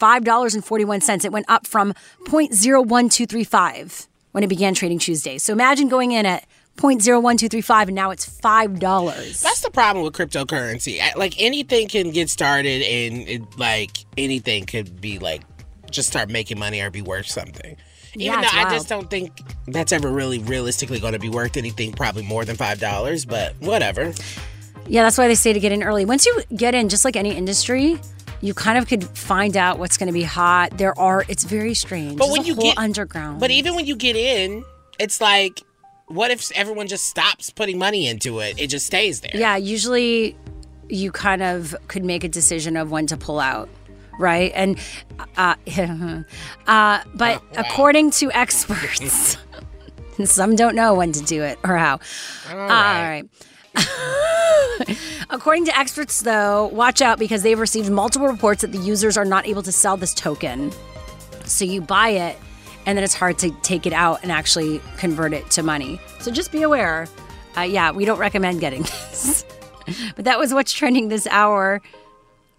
[0.00, 1.24] $5.41.
[1.24, 1.92] It went up from
[2.24, 5.36] 0.01235 when it began trading Tuesday.
[5.36, 9.42] So imagine going in at 0.01235 and now it's $5.
[9.42, 11.00] That's the problem with cryptocurrency.
[11.16, 15.42] Like anything can get started and it, like anything could be like
[15.90, 17.76] just start making money or be worth something.
[18.14, 19.32] Even Yeah, though I just don't think
[19.66, 24.12] that's ever really realistically going to be worth anything, probably more than $5, but whatever.
[24.86, 26.04] Yeah, that's why they say to get in early.
[26.04, 27.98] Once you get in, just like any industry,
[28.40, 30.76] you kind of could find out what's going to be hot.
[30.76, 32.18] There are, it's very strange.
[32.18, 33.40] But There's when a you get underground.
[33.40, 34.64] But even when you get in,
[34.98, 35.62] it's like
[36.06, 38.60] what if everyone just stops putting money into it?
[38.60, 39.32] It just stays there.
[39.34, 40.36] Yeah, usually
[40.88, 43.68] you kind of could make a decision of when to pull out,
[44.18, 44.52] right?
[44.54, 44.78] And
[45.36, 45.54] uh,
[46.66, 49.36] uh, but according to experts,
[50.24, 51.98] some don't know when to do it or how.
[52.50, 53.24] All right.
[55.30, 59.24] According to experts, though, watch out because they've received multiple reports that the users are
[59.24, 60.72] not able to sell this token.
[61.44, 62.38] So you buy it,
[62.86, 66.00] and then it's hard to take it out and actually convert it to money.
[66.20, 67.06] So just be aware.
[67.56, 69.44] Uh, yeah, we don't recommend getting this.
[70.16, 71.80] but that was what's trending this hour.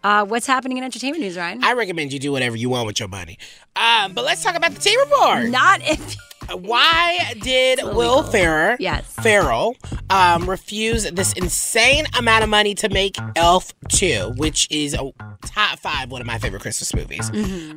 [0.04, 1.64] Uh, what's happening in entertainment news, Ryan?
[1.64, 3.40] I recommend you do whatever you want with your money.
[3.76, 5.50] Um, but let's talk about the T report.
[5.50, 6.16] Not if.
[6.54, 9.06] Why did Will Ferrell, Yes.
[9.22, 9.76] Ferrell
[10.10, 15.12] um, refuse this insane amount of money to make Elf 2, which is a
[15.46, 17.30] top five one of my favorite Christmas movies?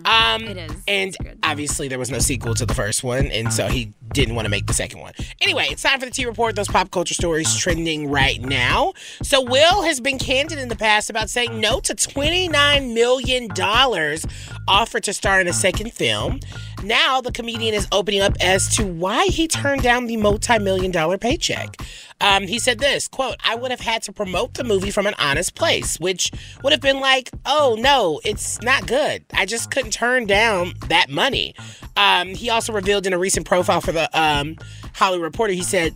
[0.04, 0.72] Um, It is.
[0.86, 4.46] And obviously, there was no sequel to the first one, and so he didn't want
[4.46, 5.12] to make the second one.
[5.40, 8.92] Anyway, it's time for the T Report, those pop culture stories trending right now.
[9.22, 13.48] So, Will has been candid in the past about saying no to $29 million
[14.66, 16.40] offered to star in a second film.
[16.84, 20.90] Now, the comedian is opening up as to why he turned down the multi million
[20.90, 21.76] dollar paycheck.
[22.20, 25.14] Um, he said this quote, I would have had to promote the movie from an
[25.18, 29.24] honest place, which would have been like, oh no, it's not good.
[29.32, 31.54] I just couldn't turn down that money.
[31.96, 34.56] Um, he also revealed in a recent profile for the um,
[34.94, 35.94] Hollywood Reporter, he said,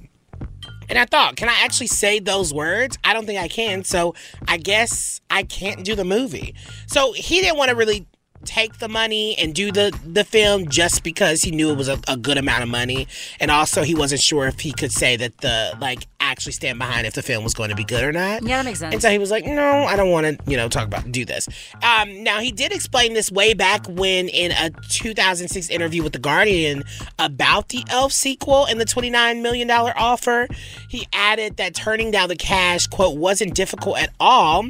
[0.88, 2.98] and I thought, can I actually say those words?
[3.03, 3.83] I don't think I can.
[3.83, 4.14] So
[4.46, 6.55] I guess I can't do the movie.
[6.87, 8.07] So he didn't want to really
[8.44, 11.98] take the money and do the the film just because he knew it was a,
[12.09, 13.07] a good amount of money
[13.40, 17.07] and also he wasn't sure if he could say that the like actually stand behind
[17.07, 18.92] if the film was going to be good or not Yeah, that makes sense.
[18.94, 21.24] and so he was like, no, I don't want to, you know, talk about do
[21.24, 21.48] this.
[21.83, 26.18] Um, now he did explain this way back when in a 2006 interview with the
[26.20, 26.85] Guardian
[27.18, 30.46] about the Elf sequel and the 29 million dollar offer.
[30.88, 34.66] He added that turning down the cash quote wasn't difficult at all.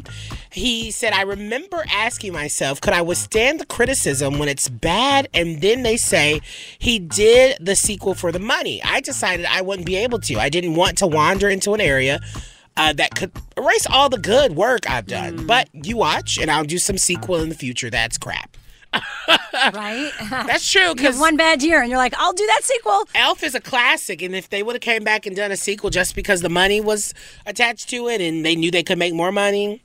[0.52, 5.28] He said, I remember asking myself, could I withstand the criticism when it's bad?
[5.32, 6.40] And then they say
[6.78, 8.82] he did the sequel for the money.
[8.84, 10.38] I decided I wouldn't be able to.
[10.38, 12.20] I didn't want to wander into an area
[12.76, 15.46] uh, that could erase all the good work I've done.
[15.46, 17.90] But you watch, and I'll do some sequel in the future.
[17.90, 18.56] That's crap.
[19.74, 20.10] right?
[20.30, 23.04] That's true because one bad year and you're like, I'll do that sequel.
[23.14, 25.90] Elf is a classic, and if they would have came back and done a sequel
[25.90, 27.14] just because the money was
[27.46, 29.82] attached to it and they knew they could make more money,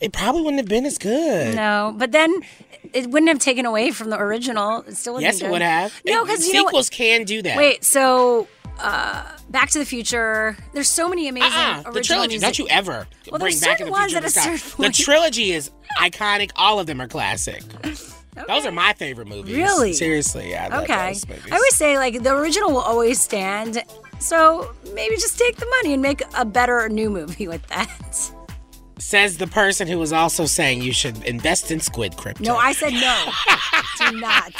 [0.00, 1.54] it probably wouldn't have been as good.
[1.54, 2.40] No, but then
[2.92, 4.82] it wouldn't have taken away from the original.
[4.88, 5.92] It still Yes, it would have.
[6.06, 7.56] No, because you know sequels can do that.
[7.56, 10.56] Wait, so uh, Back to the Future.
[10.72, 12.28] There's so many amazing Uh-uh, original the trilogy.
[12.34, 12.46] music.
[12.46, 14.24] Don't you ever Well, bring there's back certain the ones future.
[14.24, 16.50] at a certain The trilogy is iconic.
[16.56, 17.62] All of them are classic.
[18.48, 19.54] Those are my favorite movies.
[19.54, 19.92] Really?
[19.92, 20.68] Seriously, yeah.
[20.72, 20.94] I Okay.
[20.94, 21.14] I
[21.52, 23.82] always say like the original will always stand.
[24.18, 27.90] So maybe just take the money and make a better new movie with that.
[29.00, 32.44] Says the person who was also saying you should invest in Squid Crypto.
[32.44, 33.32] No, I said no.
[33.98, 34.52] Do not.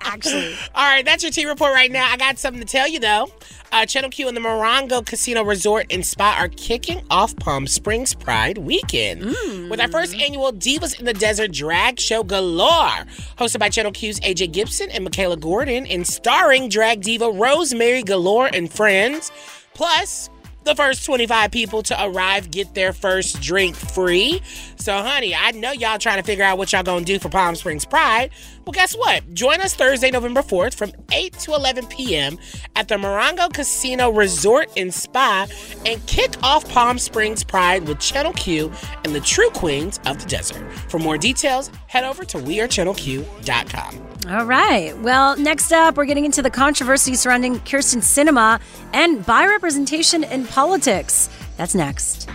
[0.00, 0.54] Actually.
[0.74, 2.10] All right, that's your T report right now.
[2.10, 3.30] I got something to tell you though.
[3.72, 8.12] Uh, Channel Q and the Morongo Casino Resort and Spa are kicking off Palm Springs
[8.12, 9.24] Pride Weekend
[9.70, 13.04] with our first annual Divas in the Desert drag show galore,
[13.38, 18.48] hosted by Channel Q's AJ Gibson and Michaela Gordon, and starring drag diva Rosemary Galore
[18.52, 19.30] and friends.
[19.74, 20.30] Plus,
[20.66, 24.42] the first 25 people to arrive get their first drink free.
[24.76, 27.54] So, honey, I know y'all trying to figure out what y'all gonna do for Palm
[27.54, 28.30] Springs Pride.
[28.66, 29.32] Well, guess what?
[29.32, 32.36] Join us Thursday, November 4th from 8 to 11 p.m.
[32.74, 35.46] at the Morongo Casino Resort and Spa
[35.86, 38.72] and kick off Palm Springs Pride with Channel Q
[39.04, 40.68] and the true queens of the desert.
[40.88, 44.34] For more details, head over to wearechannelq.com.
[44.34, 44.98] All right.
[44.98, 48.60] Well, next up, we're getting into the controversy surrounding Kyrsten Sinema
[48.92, 51.30] and bi representation in politics.
[51.56, 52.28] That's next.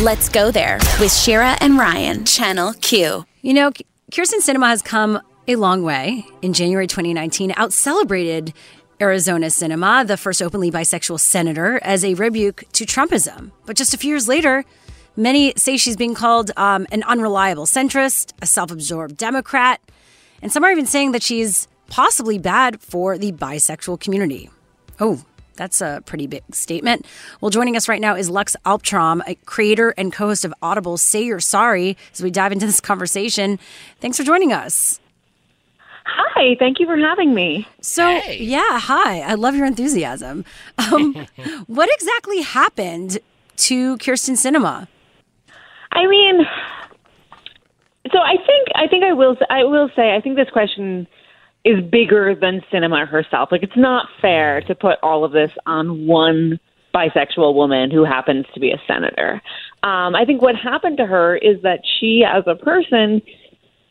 [0.00, 3.24] Let's go there with Shira and Ryan, Channel Q.
[3.42, 3.70] You know,
[4.10, 6.24] Kyrsten Sinema has come a long way.
[6.40, 8.54] In January 2019, out celebrated
[9.02, 13.50] Arizona Sinema, the first openly bisexual senator, as a rebuke to Trumpism.
[13.66, 14.64] But just a few years later,
[15.14, 19.78] many say she's being called um, an unreliable centrist, a self absorbed Democrat,
[20.40, 24.48] and some are even saying that she's possibly bad for the bisexual community.
[25.00, 25.22] Oh,
[25.58, 27.04] that's a pretty big statement.
[27.42, 31.02] Well, joining us right now is Lux Alptraum, a creator and co host of Audible's
[31.02, 33.58] Say You're Sorry, as we dive into this conversation.
[34.00, 35.00] Thanks for joining us.
[36.06, 37.68] Hi, thank you for having me.
[37.82, 38.42] So, hey.
[38.42, 39.20] yeah, hi.
[39.20, 40.46] I love your enthusiasm.
[40.78, 41.26] Um,
[41.66, 43.18] what exactly happened
[43.56, 44.88] to Kyrsten Sinema?
[45.92, 46.46] I mean,
[48.12, 51.06] so I think I think I will I will say I think this question
[51.64, 53.50] is bigger than Sinema herself.
[53.50, 56.60] Like it's not fair to put all of this on one
[56.94, 59.42] bisexual woman who happens to be a senator.
[59.82, 63.22] Um, I think what happened to her is that she, as a person,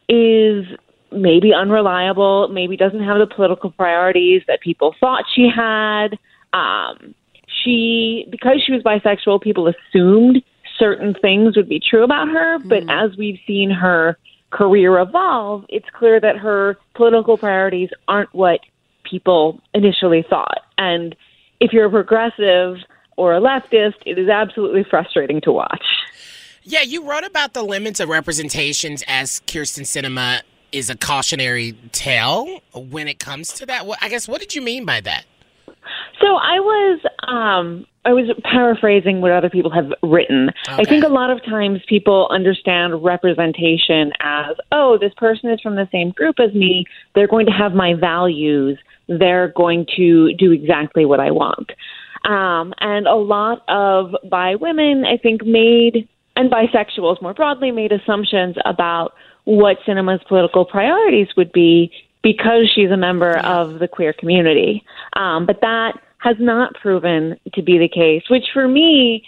[0.09, 0.65] is
[1.11, 6.17] maybe unreliable, maybe doesn't have the political priorities that people thought she had.
[6.53, 7.13] Um,
[7.63, 10.43] she, because she was bisexual, people assumed
[10.77, 12.59] certain things would be true about her.
[12.59, 13.05] But mm.
[13.05, 14.17] as we've seen her
[14.51, 18.61] career evolve, it's clear that her political priorities aren't what
[19.03, 20.61] people initially thought.
[20.77, 21.15] And
[21.59, 22.77] if you're a progressive
[23.17, 25.83] or a leftist, it is absolutely frustrating to watch.
[26.63, 32.61] Yeah, you wrote about the limits of representations as Kyrsten Sinema is a cautionary tale
[32.73, 33.85] when it comes to that.
[34.01, 35.25] I guess what did you mean by that?
[36.19, 40.49] So I was um, I was paraphrasing what other people have written.
[40.69, 40.81] Okay.
[40.81, 45.75] I think a lot of times people understand representation as, oh, this person is from
[45.75, 46.85] the same group as me.
[47.15, 48.79] They're going to have my values.
[49.09, 51.71] They're going to do exactly what I want.
[52.23, 57.91] Um, and a lot of bi women, I think, made, and bisexuals more broadly, made
[57.91, 61.91] assumptions about what Sinema's political priorities would be
[62.23, 64.83] because she's a member of the queer community.
[65.13, 69.23] Um, but that has not proven to be the case, which for me,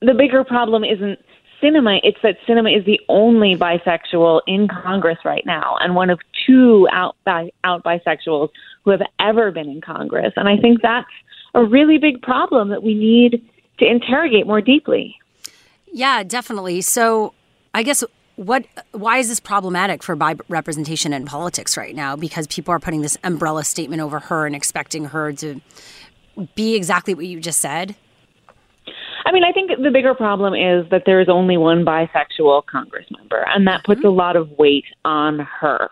[0.00, 1.18] the bigger problem isn't
[1.62, 6.20] Sinema, it's that Sinema is the only bisexual in Congress right now and one of
[6.46, 8.50] two out, out bisexuals
[8.84, 10.32] who have ever been in Congress.
[10.36, 11.08] And I think that's
[11.54, 13.42] a really big problem that we need
[13.78, 15.16] to interrogate more deeply.
[15.92, 16.82] Yeah, definitely.
[16.82, 17.32] So
[17.72, 18.04] I guess
[18.36, 22.78] what why is this problematic for bi representation in politics right now because people are
[22.78, 25.60] putting this umbrella statement over her and expecting her to
[26.54, 27.96] be exactly what you just said
[29.24, 33.06] I mean, I think the bigger problem is that there is only one bisexual Congress
[33.10, 34.08] member, and that puts mm-hmm.
[34.08, 35.90] a lot of weight on her.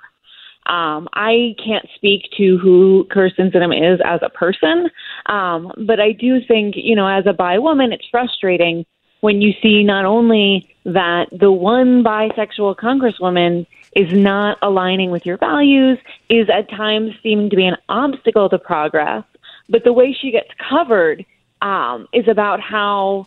[0.66, 4.88] Um, I can't speak to who Kyrsten Sinema is as a person,
[5.26, 8.86] um, but I do think, you know, as a bi woman, it's frustrating
[9.24, 15.38] when you see not only that the one bisexual congresswoman is not aligning with your
[15.38, 15.96] values,
[16.28, 19.24] is at times seeming to be an obstacle to progress,
[19.66, 21.24] but the way she gets covered
[21.62, 23.26] um, is about how,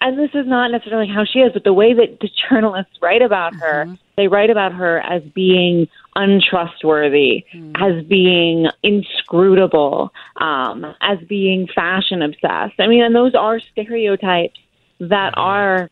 [0.00, 3.20] and this is not necessarily how she is, but the way that the journalists write
[3.20, 3.96] about her, mm-hmm.
[4.16, 7.72] they write about her as being untrustworthy, mm.
[7.76, 12.80] as being inscrutable, um, as being fashion obsessed.
[12.80, 14.58] I mean, and those are stereotypes
[15.00, 15.90] that are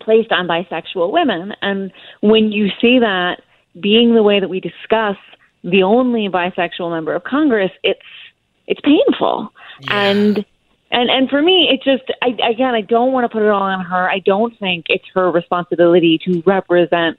[0.00, 1.54] placed on bisexual women.
[1.62, 3.42] And when you see that
[3.80, 5.16] being the way that we discuss
[5.64, 8.00] the only bisexual member of Congress, it's
[8.66, 9.52] it's painful.
[9.80, 10.02] Yeah.
[10.02, 10.44] And
[10.90, 13.62] and and for me, it just I, again I don't want to put it all
[13.62, 14.08] on her.
[14.08, 17.18] I don't think it's her responsibility to represent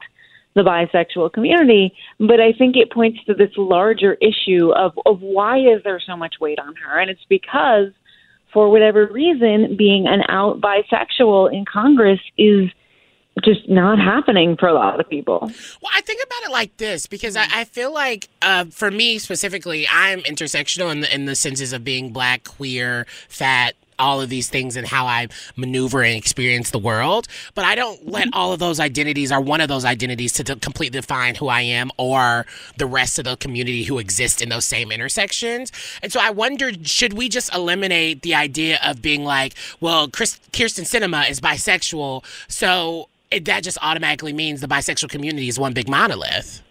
[0.55, 5.59] the bisexual community, but I think it points to this larger issue of of why
[5.59, 7.91] is there so much weight on her, and it's because
[8.51, 12.69] for whatever reason, being an out bisexual in Congress is
[13.43, 15.39] just not happening for a lot of people.
[15.41, 19.17] Well, I think about it like this because I, I feel like, uh, for me
[19.17, 24.29] specifically, I'm intersectional in the, in the senses of being black, queer, fat, all of
[24.29, 27.27] these things and how I maneuver and experience the world.
[27.55, 28.33] But I don't let mm-hmm.
[28.33, 31.61] all of those identities or one of those identities to, to completely define who I
[31.61, 32.45] am or
[32.77, 35.71] the rest of the community who exists in those same intersections.
[36.01, 40.39] And so I wondered, should we just eliminate the idea of being like, well, Chris,
[40.51, 45.73] Kyrsten Sinema is bisexual, so it, that just automatically means the bisexual community is one
[45.73, 46.61] big monolith.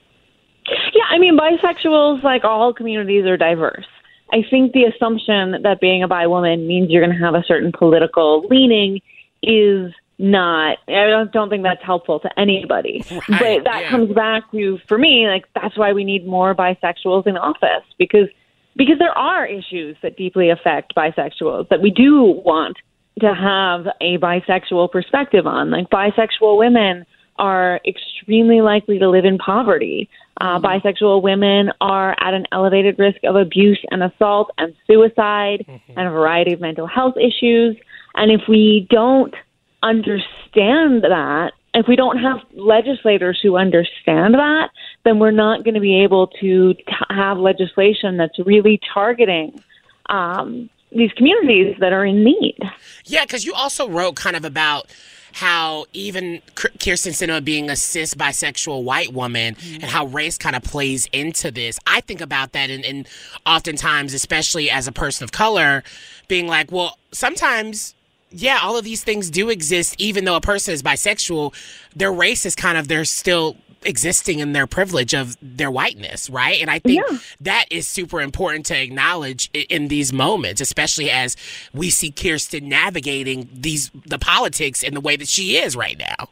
[0.67, 3.87] Yeah, I mean, bisexuals, like all communities, are diverse.
[4.31, 7.45] I think the assumption that being a bi woman means you're going to have a
[7.45, 9.01] certain political leaning
[9.43, 13.05] is not I don't, don't think that's helpful to anybody.
[13.29, 13.91] Right, but that yeah.
[13.91, 18.29] comes back to for me like that's why we need more bisexuals in office because
[18.77, 22.77] because there are issues that deeply affect bisexuals that we do want
[23.21, 25.71] to have a bisexual perspective on.
[25.71, 27.05] Like bisexual women
[27.39, 30.09] are extremely likely to live in poverty.
[30.41, 35.65] Uh, bisexual women are at an elevated risk of abuse and assault and suicide
[35.97, 37.77] and a variety of mental health issues.
[38.15, 39.35] And if we don't
[39.83, 44.71] understand that, if we don't have legislators who understand that,
[45.05, 49.61] then we're not going to be able to t- have legislation that's really targeting
[50.09, 52.59] um, these communities that are in need.
[53.05, 54.87] Yeah, because you also wrote kind of about
[55.33, 59.75] how even Kyrsten Sinema being a cis bisexual white woman mm-hmm.
[59.75, 61.79] and how race kind of plays into this.
[61.87, 63.09] I think about that and, and
[63.47, 65.83] oftentimes, especially as a person of color,
[66.29, 67.95] being like, well, sometimes
[68.31, 71.55] yeah, all of these things do exist, even though a person is bisexual,
[71.97, 76.61] their race is kind of, they're still existing in their privilege of their whiteness, right?
[76.61, 77.19] And I think Yeah.
[77.41, 81.37] that is super important to acknowledge i- in these moments, especially as
[81.73, 86.29] we see Kyrsten navigating these, the politics in the way that she is right now.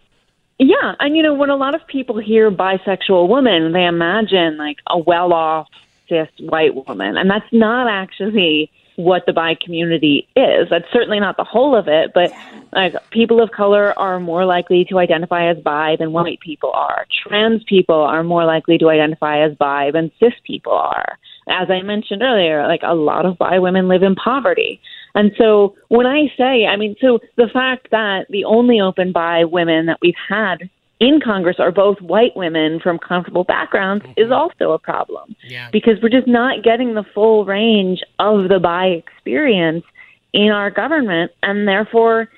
[0.59, 4.79] Yeah, and you know, when a lot of people hear bisexual woman, they imagine like
[4.89, 5.69] a well off
[6.09, 7.17] cis white woman.
[7.17, 10.69] And that's not actually what the bi community is.
[10.71, 12.33] That's certainly not the whole of it, but
[12.73, 17.07] like people of color are more likely to identify as bi than white people are.
[17.23, 21.19] Trans people are more likely to identify as bi than cis people are.
[21.49, 24.81] As I mentioned earlier, like a lot of bi women live in poverty.
[25.15, 29.45] And so when I say, I mean, so the fact that the only open bi
[29.45, 30.69] women that we've had
[31.01, 35.69] in Congress are both white women from comfortable backgrounds is also a problem Yeah.
[35.71, 39.85] because we're just not getting the full range of the bi experience
[40.33, 42.31] in our government and therefore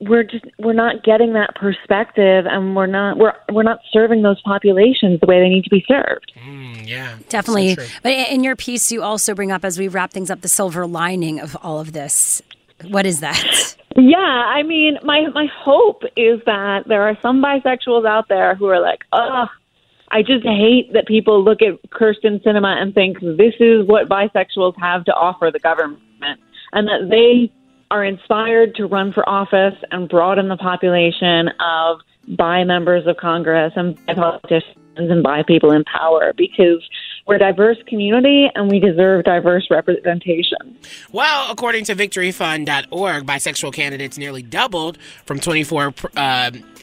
[0.00, 4.40] we're just we're not getting that perspective and we're not we're we're not serving those
[4.42, 6.30] populations the way they need to be served.
[6.36, 7.16] Mm, yeah.
[7.28, 7.74] Definitely.
[7.74, 10.48] So but in your piece, you also bring up, as we wrap things up, the
[10.48, 12.40] silver lining of all of this.
[12.88, 13.74] What is that?
[13.98, 18.66] Yeah, I mean, my my hope is that there are some bisexuals out there who
[18.66, 19.48] are like, "Ugh,
[20.10, 24.78] I just hate that people look at Kyrsten Sinema and think this is what bisexuals
[24.78, 26.00] have to offer the government,
[26.72, 27.52] and that they
[27.90, 31.98] are inspired to run for office and broaden the population of
[32.36, 36.86] bi members of Congress and bi politicians and bi people in power because
[37.28, 40.78] we're a diverse community and we deserve diverse representation.
[41.12, 45.92] Well, according to victoryfund.org, bisexual candidates nearly doubled from 24 um,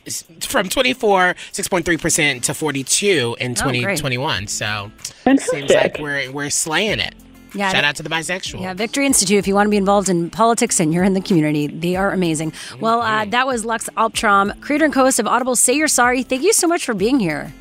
[0.05, 3.97] s- from 24 6.3% to 42 in Oh, great.
[3.97, 4.47] 2021.
[4.47, 4.91] so
[5.23, 5.51] Fantastic.
[5.67, 7.15] seems like we're we're slaying it.
[7.55, 8.59] Yeah, Shout out to the bisexual.
[8.61, 9.37] Yeah, Victory Institute.
[9.37, 12.11] If you want to be involved in politics and you're in the community, they are
[12.11, 12.51] amazing.
[12.81, 15.55] Well, uh, that was Lux Alptraum, creator and co-host of Audible.
[15.55, 16.21] Say you're sorry.
[16.23, 17.53] Thank you so much for being here.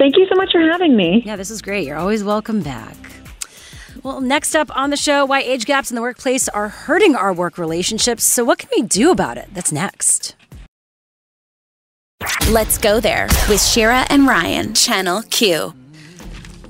[0.00, 1.22] Thank you so much for having me.
[1.26, 1.86] Yeah, this is great.
[1.86, 2.96] You're always welcome back.
[4.02, 7.34] Well, next up on the show, why age gaps in the workplace are hurting our
[7.34, 8.24] work relationships.
[8.24, 9.50] So, what can we do about it?
[9.52, 10.36] That's next.
[12.48, 15.74] Let's go there with Shira and Ryan, Channel Q.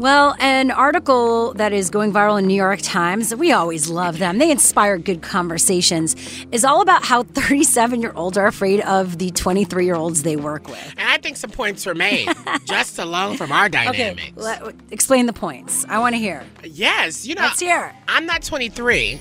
[0.01, 4.39] Well, an article that is going viral in New York Times, we always love them.
[4.39, 6.17] They inspire good conversations,
[6.51, 10.37] is all about how 37 year olds are afraid of the 23 year olds they
[10.37, 10.95] work with.
[10.97, 12.27] And I think some points were made
[12.65, 14.33] just alone from our dynamics.
[14.37, 15.85] let- explain the points.
[15.87, 16.45] I want to hear.
[16.65, 17.95] Yes, you know, Let's hear.
[18.09, 19.21] I'm not 23,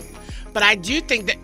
[0.54, 1.38] but I do think that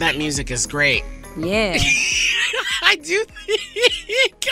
[0.00, 1.04] that music is great.
[1.38, 1.78] Yeah.
[2.82, 4.44] I do think,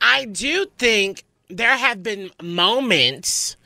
[0.00, 3.56] I do think there have been moments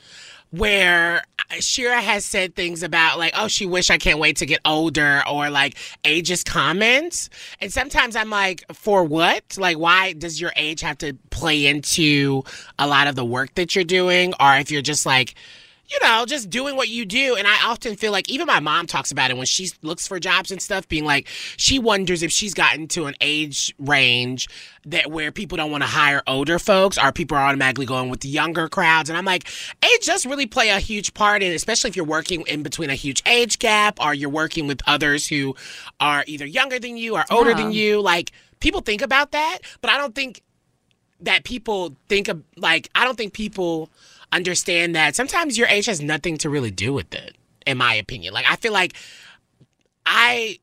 [0.51, 1.23] where
[1.59, 5.23] Shira has said things about like, oh, she wish I can't wait to get older
[5.27, 7.29] or like ageist comments.
[7.59, 9.57] And sometimes I'm like, for what?
[9.57, 12.43] Like, why does your age have to play into
[12.77, 14.33] a lot of the work that you're doing?
[14.39, 15.33] Or if you're just like,
[15.93, 17.35] you know, just doing what you do.
[17.35, 20.19] And I often feel like even my mom talks about it when she looks for
[20.19, 24.49] jobs and stuff, being like, she wonders if she's gotten to an age range
[24.85, 28.21] that where people don't want to hire older folks or people are automatically going with
[28.21, 29.09] the younger crowds.
[29.09, 29.47] And I'm like,
[29.83, 32.95] age does really play a huge part in, especially if you're working in between a
[32.95, 35.55] huge age gap or you're working with others who
[35.99, 37.57] are either younger than you or older Yeah.
[37.57, 38.01] than you.
[38.01, 40.41] Like people think about that, but I don't think
[41.21, 43.89] that people think of like I don't think people
[44.35, 48.33] understand that sometimes your age has nothing to really do with it in my opinion
[48.33, 48.93] like I feel like
[50.05, 50.59] I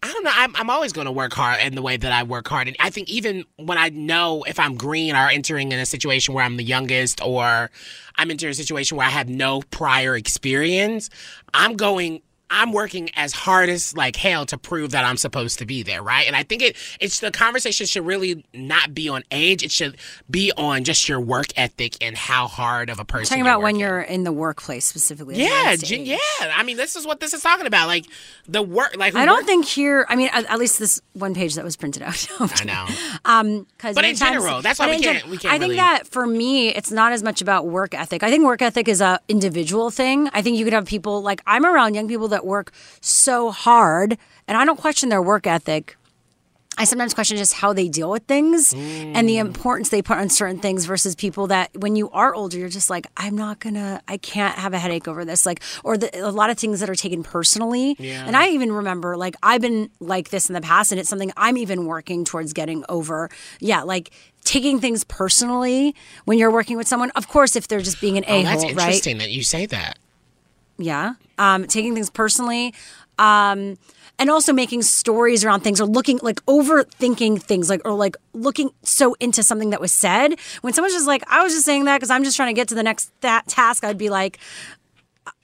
[0.00, 0.30] I don't know.
[0.32, 2.68] I'm, I'm always going to work hard in the way that I work hard.
[2.68, 6.34] And I think even when I know if I'm green or entering in a situation
[6.34, 7.70] where I'm the youngest or
[8.16, 11.10] I'm entering a situation where I have no prior experience,
[11.52, 15.66] I'm going I'm working as hard as like hell to prove that I'm supposed to
[15.66, 16.26] be there, right?
[16.26, 19.62] And I think it it's the conversation should really not be on age.
[19.62, 19.98] It should
[20.30, 23.38] be on just your work ethic and how hard of a person.
[23.38, 25.36] You're talking about when you're in the workplace specifically.
[25.36, 26.18] Yeah, yeah.
[26.40, 27.86] I mean, this is what this is talking about.
[27.86, 28.06] Like
[28.46, 28.96] the work.
[28.96, 30.06] Like I don't think here.
[30.08, 32.26] I mean, at, at, least this one page that was printed out.
[32.40, 32.86] I know.
[33.24, 35.26] Um, because but in general, that's why we can't.
[35.26, 35.54] we can't.
[35.54, 35.76] I think really...
[35.76, 38.22] that for me, it's not as much about work ethic.
[38.22, 40.28] I think work ethic is a individual thing.
[40.32, 43.50] I think you could have people like I'm around young people that that work so
[43.50, 44.16] hard,
[44.46, 45.96] and I don't question their work ethic.
[46.80, 49.12] I sometimes question just how they deal with things mm.
[49.16, 52.56] and the importance they put on certain things versus people that when you are older,
[52.56, 55.44] you're just like, I'm not gonna, I can't have a headache over this.
[55.44, 57.96] Like, or the, a lot of things that are taken personally.
[57.98, 58.24] Yeah.
[58.24, 61.32] And I even remember, like, I've been like this in the past, and it's something
[61.36, 63.28] I'm even working towards getting over.
[63.58, 64.12] Yeah, like
[64.44, 67.10] taking things personally when you're working with someone.
[67.16, 69.24] Of course, if they're just being an a hole, oh, that's interesting right?
[69.24, 69.98] that you say that.
[70.78, 71.14] Yeah.
[71.38, 72.74] Um, taking things personally.
[73.18, 73.76] Um,
[74.18, 78.70] and also making stories around things or looking like overthinking things like or like looking
[78.82, 81.96] so into something that was said when someone's just like i was just saying that
[81.96, 84.38] because i'm just trying to get to the next that task i'd be like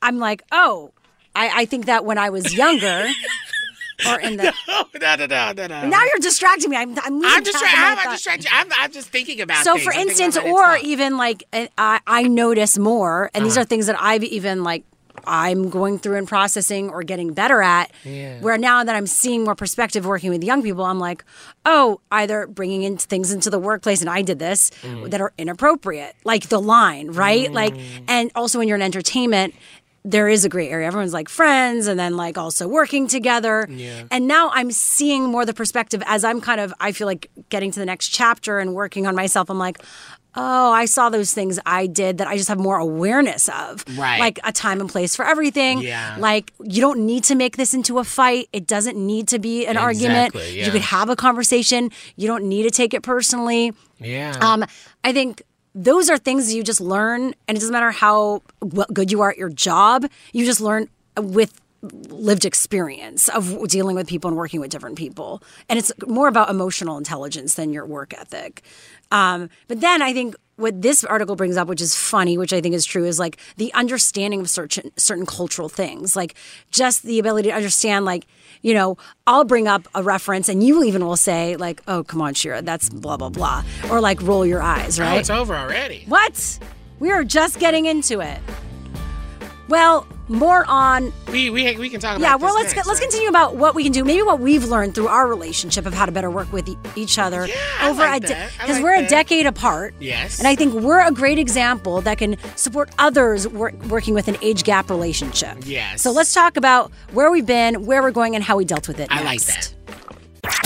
[0.02, 0.92] i'm like oh
[1.34, 3.08] i, I think that when i was younger
[4.08, 5.88] or in the no, no, no, no, no, no.
[5.88, 6.76] Now you're distracting me.
[6.76, 8.08] I'm I'm, I'm just I'm, I'm.
[8.50, 9.64] I'm, I'm just thinking about.
[9.64, 9.84] So things.
[9.84, 11.44] for instance, or even like
[11.78, 13.44] I I notice more, and uh-huh.
[13.44, 14.84] these are things that I've even like
[15.26, 17.90] I'm going through and processing or getting better at.
[18.04, 18.40] Yeah.
[18.40, 21.24] Where now that I'm seeing more perspective working with young people, I'm like,
[21.66, 25.10] oh, either bringing in things into the workplace, and I did this mm.
[25.10, 27.50] that are inappropriate, like the line, right?
[27.50, 27.54] Mm.
[27.54, 27.74] Like,
[28.08, 29.54] and also when you're in entertainment,
[30.06, 30.86] there is a gray area.
[30.86, 33.66] Everyone's like friends and then like also working together.
[33.70, 34.02] Yeah.
[34.10, 37.70] And now I'm seeing more the perspective as I'm kind of, I feel like getting
[37.70, 39.48] to the next chapter and working on myself.
[39.48, 39.82] I'm like,
[40.36, 43.84] oh, I saw those things I did that I just have more awareness of.
[43.96, 44.18] Right.
[44.18, 45.80] Like a time and place for everything.
[45.80, 46.16] Yeah.
[46.18, 48.48] Like you don't need to make this into a fight.
[48.52, 50.34] It doesn't need to be an exactly, argument.
[50.34, 50.66] Yeah.
[50.66, 51.90] You could have a conversation.
[52.16, 53.72] You don't need to take it personally.
[53.98, 54.36] Yeah.
[54.40, 54.64] Um,
[55.02, 55.42] I think
[55.74, 58.42] those are things you just learn, and it doesn't matter how
[58.92, 60.06] good you are at your job.
[60.32, 61.60] You just learn with
[62.08, 65.42] lived experience of dealing with people and working with different people.
[65.68, 68.62] And it's more about emotional intelligence than your work ethic.
[69.10, 72.60] Um, but then I think what this article brings up, which is funny, which I
[72.60, 76.34] think is true, is like the understanding of certain certain cultural things, like
[76.70, 78.26] just the ability to understand, like
[78.62, 78.96] you know,
[79.26, 82.62] I'll bring up a reference, and you even will say, like, "Oh, come on, Shira,
[82.62, 85.16] that's blah blah blah," or like roll your eyes, right?
[85.16, 86.04] Oh, it's over already.
[86.08, 86.58] What?
[87.00, 88.38] We are just getting into it.
[89.68, 93.08] Well, more on we we, we can talk about yeah well let's next, let's right?
[93.10, 96.06] continue about what we can do maybe what we've learned through our relationship of how
[96.06, 97.54] to better work with e- each other yeah,
[97.88, 99.04] over like a because de- like we're that.
[99.04, 103.46] a decade apart yes and i think we're a great example that can support others
[103.48, 107.84] wor- working with an age gap relationship yes so let's talk about where we've been
[107.84, 109.26] where we're going and how we dealt with it i next.
[109.26, 109.74] like that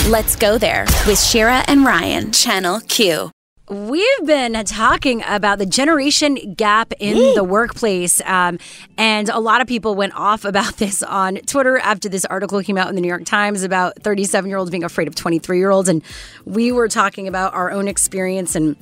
[0.09, 3.31] Let's go there with Shira and Ryan, Channel Q.
[3.69, 8.19] We've been talking about the generation gap in the workplace.
[8.25, 8.57] Um,
[8.97, 12.79] and a lot of people went off about this on Twitter after this article came
[12.79, 15.69] out in the New York Times about 37 year olds being afraid of 23 year
[15.69, 15.87] olds.
[15.87, 16.01] And
[16.45, 18.75] we were talking about our own experience and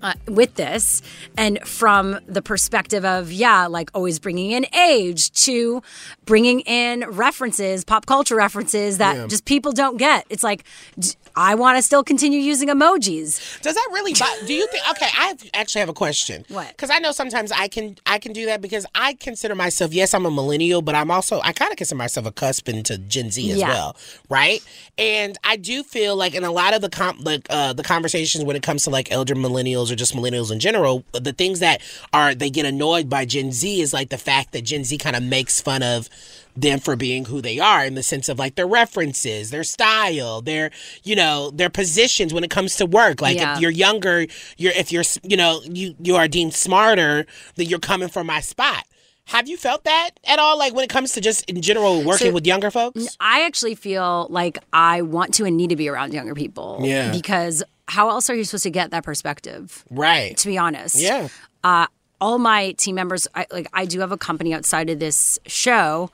[0.00, 1.00] uh, with this
[1.36, 5.82] and from the perspective of yeah like always bringing in age to
[6.26, 9.26] bringing in references pop culture references that yeah.
[9.26, 10.62] just people don't get it's like
[11.36, 13.60] I want to still continue using emojis.
[13.60, 14.12] Does that really?
[14.46, 14.88] do you think?
[14.90, 16.44] Okay, I actually have a question.
[16.48, 16.68] What?
[16.68, 20.14] Because I know sometimes I can I can do that because I consider myself yes
[20.14, 23.30] I'm a millennial, but I'm also I kind of consider myself a cusp into Gen
[23.30, 23.68] Z as yeah.
[23.68, 23.96] well,
[24.28, 24.60] right?
[24.98, 28.44] And I do feel like in a lot of the com- like uh, the conversations
[28.44, 31.82] when it comes to like elder millennials or just millennials in general, the things that
[32.12, 35.16] are they get annoyed by Gen Z is like the fact that Gen Z kind
[35.16, 36.08] of makes fun of
[36.56, 40.40] them for being who they are in the sense of like their references, their style,
[40.40, 40.70] their
[41.02, 43.20] you know their positions when it comes to work.
[43.20, 43.54] Like yeah.
[43.54, 44.26] if you're younger,
[44.56, 47.26] you're if you're you know you you are deemed smarter,
[47.56, 48.84] that you're coming from my spot.
[49.26, 50.58] Have you felt that at all?
[50.58, 53.16] Like when it comes to just in general working so, with younger folks?
[53.20, 56.80] I actually feel like I want to and need to be around younger people.
[56.82, 57.10] Yeah.
[57.10, 59.84] Because how else are you supposed to get that perspective?
[59.90, 60.36] Right.
[60.36, 60.96] To be honest.
[60.96, 61.28] Yeah.
[61.62, 61.86] Uh,
[62.20, 66.10] all my team members, I, like I do have a company outside of this show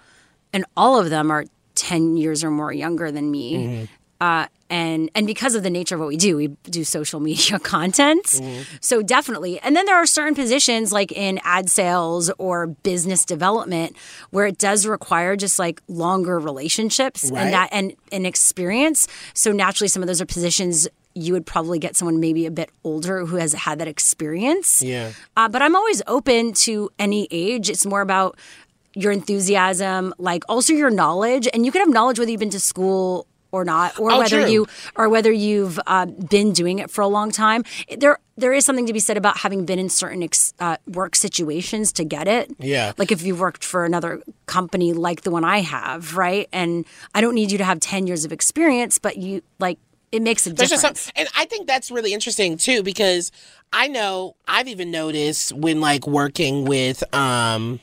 [0.52, 1.44] and all of them are
[1.74, 3.54] 10 years or more younger than me.
[3.54, 3.84] Mm-hmm.
[4.20, 7.58] Uh, and and because of the nature of what we do, we do social media
[7.58, 8.24] content.
[8.26, 8.62] Mm-hmm.
[8.80, 9.58] So definitely.
[9.60, 13.96] And then there are certain positions like in ad sales or business development
[14.30, 17.44] where it does require just like longer relationships Right.
[17.44, 19.08] and that and and experience.
[19.34, 22.70] So naturally some of those are positions you would probably get someone maybe a bit
[22.84, 24.80] older who has had that experience.
[24.82, 25.10] Yeah.
[25.36, 27.68] Uh, but I'm always open to any age.
[27.68, 28.38] It's more about
[28.94, 32.60] your enthusiasm, like also your knowledge, and you can have knowledge whether you've been to
[32.60, 34.50] school or not, or Oh, whether true.
[34.50, 37.64] you or whether you've uh, been doing it for a long time.
[37.98, 41.16] There, there is something to be said about having been in certain ex, uh, work
[41.16, 42.48] situations to get it.
[42.60, 42.92] Yeah.
[42.96, 46.48] like if you've worked for another company like the one I have, right?
[46.52, 49.78] And I don't need you to have ten years of experience, but you like
[50.12, 51.00] it makes a There's difference.
[51.00, 53.32] some, and I think that's really interesting too because
[53.72, 57.80] I know I've even noticed when like working with um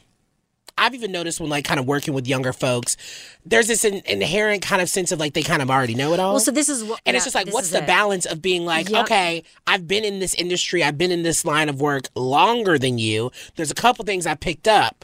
[0.77, 2.97] I've even noticed when like kind of working with younger folks,
[3.45, 6.19] there's this in, inherent kind of sense of like they kind of already know it
[6.19, 6.33] all.
[6.33, 7.87] well, so this is what, and it's just like, what's the it.
[7.87, 9.05] balance of being like, Yep.
[9.05, 12.97] okay, I've been in this industry, I've been in this line of work longer than
[12.97, 13.31] you.
[13.55, 15.03] There's a couple things I picked up.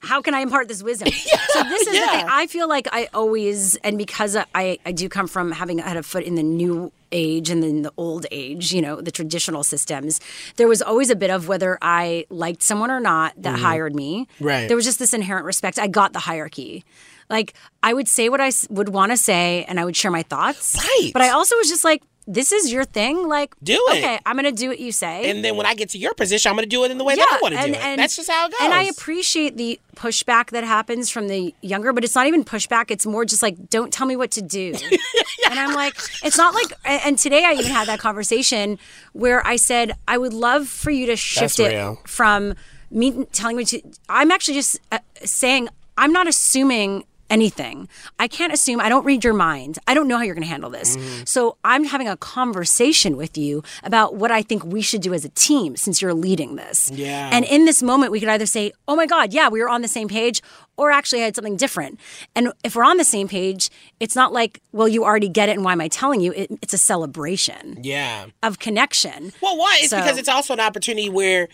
[0.00, 1.08] How can I impart this wisdom?
[1.12, 2.26] so this is the thing.
[2.28, 6.02] I feel like I always, and because I, I do come from having had a
[6.02, 10.20] foot in the new age and then the old age, you know, the traditional systems,
[10.56, 13.64] there was always a bit of whether I liked someone or not that mm-hmm.
[13.64, 14.28] hired me.
[14.40, 14.68] Right.
[14.68, 15.78] There was just this inherent respect.
[15.78, 16.84] I got the hierarchy.
[17.30, 20.22] Like I would say what I would want to say and I would share my
[20.22, 20.76] thoughts.
[20.76, 21.10] Right.
[21.12, 23.26] But I also was just like, this is your thing.
[23.26, 23.98] Like, Do it.
[23.98, 25.30] Okay, I'm going to do what you say.
[25.30, 27.04] And then when I get to your position, I'm going to do it in the
[27.04, 27.76] way that I want to do it.
[27.78, 28.60] And, That's just how it goes.
[28.62, 32.90] And I appreciate the pushback that happens from the younger, but it's not even pushback.
[32.90, 34.74] It's more just like, don't tell me what to do.
[35.50, 38.78] and I'm like, it's not like, and and today I even had that conversation
[39.14, 41.98] where I said, I would love for you to shift That's it real.
[42.04, 42.54] from
[42.90, 47.88] me telling me to, I'm actually just uh, saying, I'm not assuming anything.
[48.18, 48.80] I can't assume.
[48.80, 49.78] I don't read your mind.
[49.86, 50.96] I don't know how you're going to handle this.
[50.96, 51.24] Mm-hmm.
[51.24, 55.24] So I'm having a conversation with you about what I think we should do as
[55.24, 56.90] a team since you're leading this.
[56.90, 57.30] Yeah.
[57.32, 59.82] And in this moment, we could either say, oh my God, yeah, we were on
[59.82, 60.40] the same page,
[60.76, 61.98] or actually I had something different.
[62.34, 63.70] And if we're on the same page,
[64.00, 66.32] it's not like, well, you already get it and why am I telling you?
[66.32, 68.26] It, it's a celebration yeah.
[68.42, 69.32] of connection.
[69.42, 69.78] Well, why?
[69.80, 71.48] it's So- because it's also an opportunity where,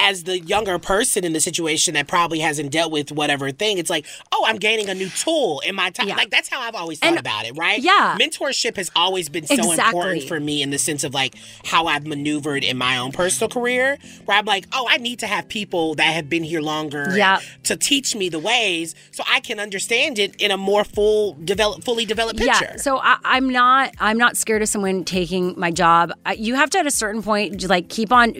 [0.00, 3.90] as the younger person in the situation that probably hasn't dealt with whatever thing, it's
[3.90, 6.08] like, oh, I'm gaining a new tool in my time.
[6.08, 6.16] Yeah.
[6.16, 7.78] Like that's how I've always thought And- about it, right?
[7.80, 8.16] yeah.
[8.20, 9.84] mentorship has always been so Exactly.
[10.00, 11.34] important for me in the sense of like
[11.64, 15.26] how I've maneuvered in my own personal career, where I'm like, oh, I need to
[15.26, 17.40] have people that have been here longer Yeah.
[17.64, 21.84] to teach me the ways so I can understand it in a more full, develop,
[21.84, 22.64] fully developed picture.
[22.72, 22.76] Yeah.
[22.76, 23.92] So I, I'm not.
[24.00, 26.12] I'm not scared of someone taking my job.
[26.24, 28.32] I, you have to at a certain point, like keep on,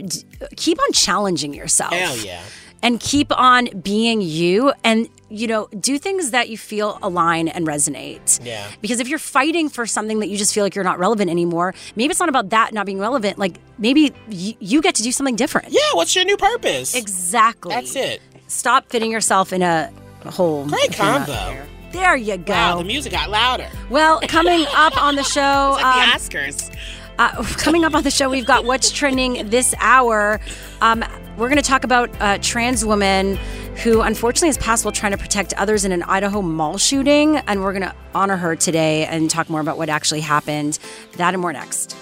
[0.57, 1.93] keep on challenging yourself.
[1.93, 2.43] Hell yeah.
[2.83, 7.67] And keep on being you, and you know, do things that you feel align and
[7.67, 8.45] resonate.
[8.45, 8.67] Yeah.
[8.81, 11.75] Because if you're fighting for something that you just feel like you're not relevant anymore,
[11.95, 13.39] maybe it's not about that not being relevant.
[13.39, 15.69] Like maybe y- you get to do something different.
[15.71, 16.95] Yeah, what's your new purpose?
[16.95, 17.75] Exactly.
[17.75, 18.23] That's it.
[18.47, 19.93] Stop fitting yourself in a
[20.25, 20.67] hole.
[20.67, 21.67] Great if you're not combo.
[21.93, 22.17] there.
[22.17, 22.53] You go.
[22.55, 23.69] Wow, the music got louder.
[23.91, 26.75] Well, coming up on the show, like um, the Oscars.
[27.19, 30.41] uh, coming up on the show, we've got what's trending this hour.
[30.81, 31.05] Um,
[31.41, 33.37] we're going to talk about a trans woman
[33.83, 37.63] who unfortunately has passed while trying to protect others in an Idaho mall shooting, and
[37.63, 40.79] we're going to honor her today and talk more about what actually happened.
[41.17, 41.97] That and more next.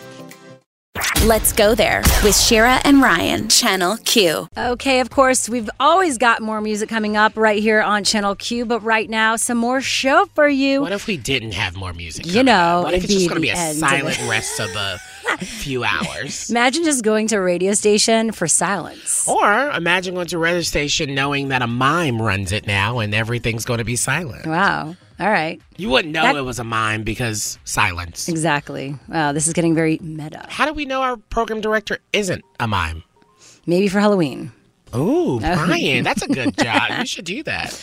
[1.25, 4.49] Let's go there with Shira and Ryan, Channel Q.
[4.57, 8.65] Okay, of course, we've always got more music coming up right here on Channel Q,
[8.65, 10.81] but right now, some more show for you.
[10.81, 12.27] What if we didn't have more music?
[12.27, 12.85] You know, up?
[12.85, 15.01] what if it's just going to be a end of silent rest of the
[15.39, 16.51] few hours?
[16.51, 19.27] Imagine just going to a radio station for silence.
[19.29, 23.15] Or imagine going to a radio station knowing that a mime runs it now and
[23.15, 24.47] everything's going to be silent.
[24.47, 24.97] Wow.
[25.21, 25.61] All right.
[25.77, 28.29] You wouldn't know That- it was a mime because silence.
[28.29, 28.95] Exactly.
[29.09, 30.47] Wow, this is getting very meta.
[30.49, 33.03] How do we know our program director isn't a mime?
[33.67, 34.53] Maybe for Halloween.
[34.97, 37.01] Ooh, Brian, that's a good job.
[37.01, 37.79] You should do that.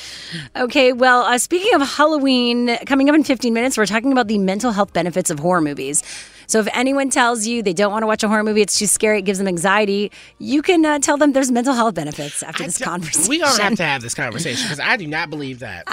[0.56, 4.40] Okay, well, uh, speaking of Halloween, coming up in 15 minutes, we're talking about the
[4.40, 6.02] mental health benefits of horror movies.
[6.48, 8.88] So if anyone tells you they don't want to watch a horror movie, it's too
[8.88, 12.64] scary, it gives them anxiety, you can uh, tell them there's mental health benefits after
[12.64, 13.30] this I don't- conversation.
[13.30, 15.84] We don't have to have this conversation because I do not believe that.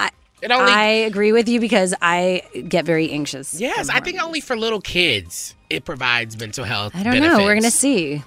[0.43, 3.61] it only I agree with you because I get very anxious.
[3.61, 6.93] Yes, I think only for little kids it provides mental health.
[6.95, 7.39] I don't know.
[7.39, 8.23] We're going to see.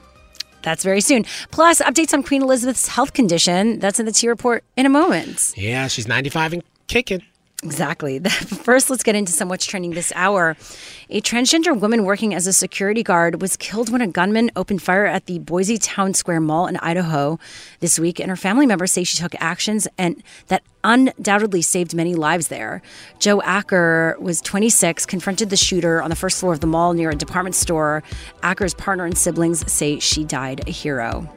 [0.63, 1.26] That's very soon.
[1.51, 3.78] Plus, updates on Queen Elizabeth's health condition.
[3.78, 5.53] That's in the T report in a moment.
[5.55, 7.21] Yeah, she's 95 and kicking.
[7.66, 8.20] Exactly.
[8.63, 10.55] First, let's get into some what's trending this hour.
[11.09, 15.07] A transgender woman working as a security guard was killed when a gunman opened fire
[15.07, 17.39] at the Boise Town Square Mall in Idaho
[17.80, 22.13] this week, and her family members say she took actions and that undoubtedly saved many
[22.13, 22.84] lives there.
[23.18, 27.09] Jo Acker was 26, confronted the shooter on the first floor of the mall near
[27.09, 28.03] a department store.
[28.43, 31.28] Acker's partner and siblings say she died a hero.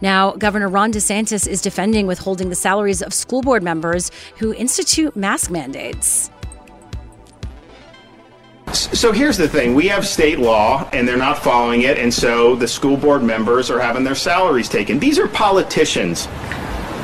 [0.00, 5.16] Now, Governor Ron DeSantis is defending withholding the salaries of school board members who institute
[5.16, 6.30] mask mandates.
[8.72, 12.56] So here's the thing we have state law and they're not following it, and so
[12.56, 14.98] the school board members are having their salaries taken.
[14.98, 16.28] These are politicians.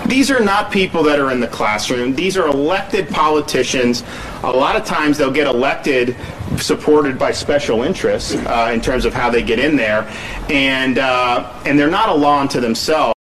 [0.06, 2.14] These are not people that are in the classroom.
[2.14, 4.02] These are elected politicians.
[4.42, 6.16] A lot of times they'll get elected
[6.58, 10.08] supported by special interests uh, in terms of how they get in there,
[10.50, 13.14] and uh, and they're not a law unto themselves.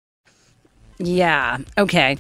[0.99, 1.59] Yeah.
[1.79, 2.19] Okay.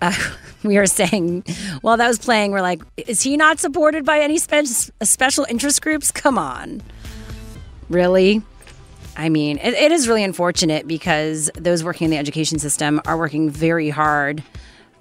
[0.00, 0.12] Uh,
[0.62, 1.44] we are saying
[1.80, 5.82] while that was playing, we're like, is he not supported by any spe- special interest
[5.82, 6.10] groups?
[6.10, 6.82] Come on.
[7.88, 8.42] Really?
[9.18, 13.18] I mean, it, it is really unfortunate because those working in the education system are
[13.18, 14.42] working very hard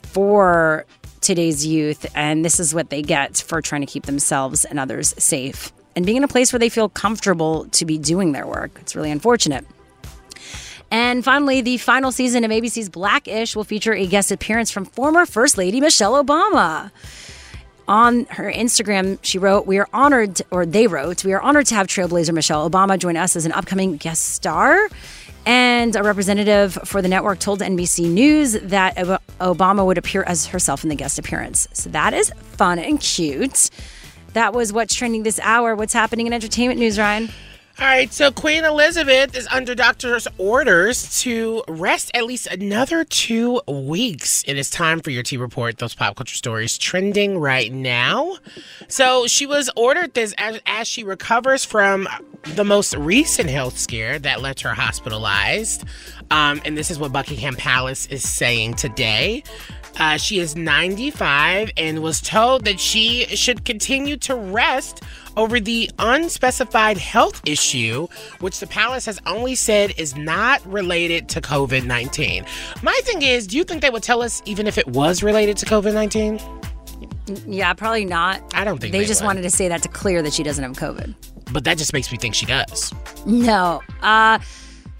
[0.03, 0.85] for
[1.21, 5.13] today's youth, and this is what they get for trying to keep themselves and others
[5.23, 8.71] safe and being in a place where they feel comfortable to be doing their work.
[8.81, 9.65] It's really unfortunate.
[10.91, 15.25] And finally, the final season of ABC's Blackish will feature a guest appearance from former
[15.25, 16.91] First Lady Michelle Obama.
[17.87, 21.75] On her Instagram, she wrote, We are honored, or they wrote, We are honored to
[21.75, 24.89] have Trailblazer Michelle Obama join us as an upcoming guest star.
[25.45, 28.97] And a representative for the network told NBC News that
[29.39, 31.69] Obama would appear as herself in the guest appearance.
[31.71, 33.69] So that is fun and cute.
[34.33, 35.73] That was what's trending this hour.
[35.73, 37.29] What's happening in entertainment news, Ryan?
[37.79, 43.61] All right, so Queen Elizabeth is under doctor's orders to rest at least another two
[43.67, 44.43] weeks.
[44.47, 48.37] It is time for your T Report, those pop culture stories trending right now.
[48.87, 52.09] So she was ordered this as, as she recovers from
[52.55, 55.83] the most recent health scare that left her hospitalized.
[56.31, 59.43] Um, and this is what Buckingham Palace is saying today.
[59.99, 65.03] Uh, she is 95 and was told that she should continue to rest
[65.35, 68.07] over the unspecified health issue,
[68.39, 72.45] which the palace has only said is not related to COVID 19.
[72.83, 75.57] My thing is, do you think they would tell us even if it was related
[75.57, 76.39] to COVID 19?
[77.45, 78.41] Yeah, probably not.
[78.55, 79.27] I don't think they, they just would.
[79.27, 81.13] wanted to say that to clear that she doesn't have COVID.
[81.51, 82.93] But that just makes me think she does.
[83.25, 83.81] No.
[84.01, 84.39] Uh,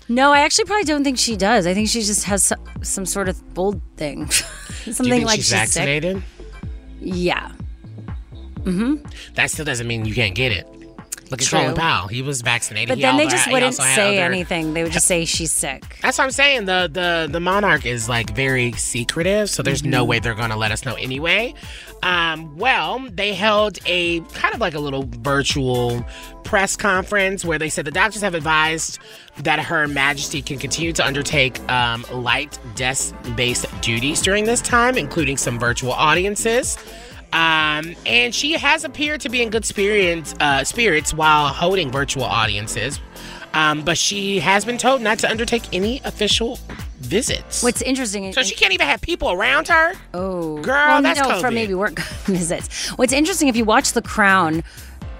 [0.10, 1.68] no, I actually probably don't think she does.
[1.68, 4.30] I think she just has some, some sort of bold thing.
[4.30, 5.60] Something do you think like she's sick.
[5.60, 6.24] vaccinated?
[7.00, 7.52] Yeah.
[8.62, 9.06] Mm-hmm.
[9.36, 10.68] That still doesn't mean you can't get it.
[11.30, 11.60] Look at True.
[11.60, 12.08] Colin Powell.
[12.08, 12.90] He was vaccinated.
[12.90, 14.74] But He then they just had- wouldn't say other- anything.
[14.74, 15.84] They would just say she's sick.
[16.02, 16.66] That's what I'm saying.
[16.66, 20.08] The the the monarch is like very secretive, so there's no Mhm.
[20.08, 21.54] way they're gonna let us know anyway.
[22.04, 26.06] Um, well, they held a kind of like a little virtual
[26.44, 29.00] press conference where they said the doctors have advised
[29.40, 35.38] that Her Majesty can continue to undertake um, light desk-based duties during this time, including
[35.38, 36.78] some virtual audiences.
[37.34, 42.24] Um, and she has appeared to be in good spirits, uh, spirits while holding virtual
[42.24, 43.00] audiences.
[43.54, 46.60] Um, but she has been told not to undertake any official
[47.00, 47.64] visits.
[47.64, 49.94] What's interesting So she can't even have people around her.
[50.14, 52.90] Oh, girl, well, that's no, for maybe work visits.
[52.92, 54.64] What's interesting if you watch The Crown,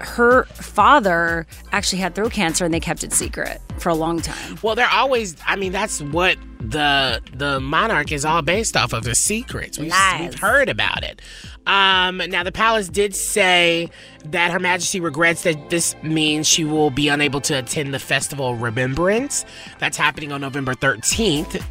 [0.00, 4.58] her father actually had throat cancer and they kept it secret for a long time.
[4.62, 5.36] Well, they're always.
[5.46, 9.78] I mean, that's what the the monarch is all based off of the secrets.
[9.78, 11.20] We've, we've heard about it.
[11.66, 13.90] Um, now, the palace did say
[14.24, 18.52] that Her Majesty regrets that this means she will be unable to attend the Festival
[18.52, 19.44] of Remembrance
[19.78, 21.62] that's happening on November 13th,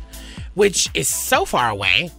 [0.54, 2.12] which is so far away.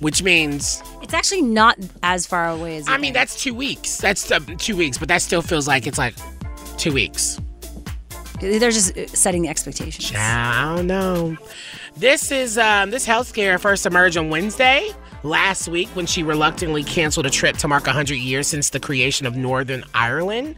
[0.00, 3.98] Which means, It's actually not as far away as I mean, that's two weeks.
[3.98, 6.14] That's uh, two weeks, but that still feels like it's like
[6.78, 7.38] two weeks.
[8.40, 10.10] They're just uh, setting the expectations.
[10.10, 11.36] Yeah, I don't know.
[11.96, 14.90] This is um, this health scare first emerged on Wednesday
[15.22, 19.26] last week when she reluctantly canceled a trip to mark 100 years since the creation
[19.26, 20.56] of Northern Ireland.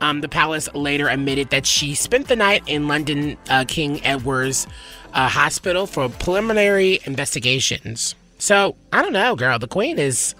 [0.00, 4.66] Um, the palace later admitted that she spent the night in London uh, King Edward's
[5.12, 8.14] uh, Hospital for preliminary investigations.
[8.40, 9.58] So I don't know, girl.
[9.58, 10.34] The Queen is.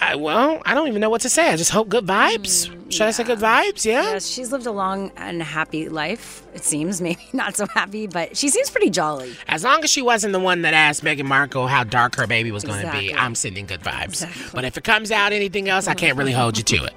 [0.00, 1.50] I, well, I don't even know what to say.
[1.50, 2.68] I just hope good vibes.
[2.92, 3.84] Should I say good vibes?
[3.84, 4.02] Yeah.
[4.02, 7.00] Yes, she's lived a long and happy life, it seems.
[7.00, 9.32] Maybe not so happy, but she seems pretty jolly.
[9.46, 12.50] As long as she wasn't the one that asked Meghan Markle how dark her baby
[12.50, 13.08] was going to Exactly.
[13.08, 14.52] be, I'm sending good vibes.
[14.52, 16.94] But if it comes out anything else, I can't really hold you to it.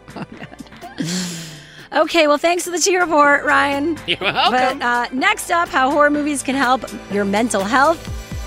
[1.94, 3.98] Okay, well, thanks for the tea report, Ryan.
[4.08, 4.80] You're welcome.
[4.80, 6.84] But uh, next up, how horror movies can help
[7.14, 7.98] your mental health.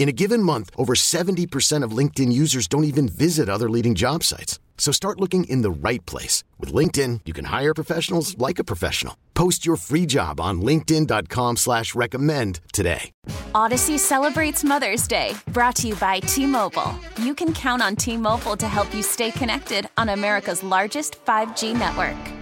[0.00, 4.24] In a given month, over 70% of LinkedIn users don't even visit other leading job
[4.24, 4.58] sites.
[4.78, 6.42] So start looking in the right place.
[6.58, 9.14] With LinkedIn, you can hire professionals like a professional.
[9.34, 13.10] Post your free job on linkedin.com slash recommend today.
[13.54, 16.94] Odyssey celebrates Mother's Day, brought to you by T-Mobile.
[17.22, 22.39] You can count on T-Mobile to help you stay connected on America's largest 5G network.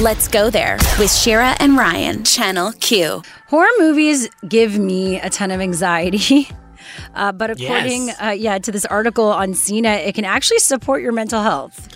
[0.00, 3.22] Let's go there with Shira and Ryan, Channel Q.
[3.48, 6.48] Horror movies give me a ton of anxiety.
[7.14, 8.16] Uh, but according, Yes.
[8.20, 11.88] uh, yeah, to this article on CNET, it can actually support your mental health,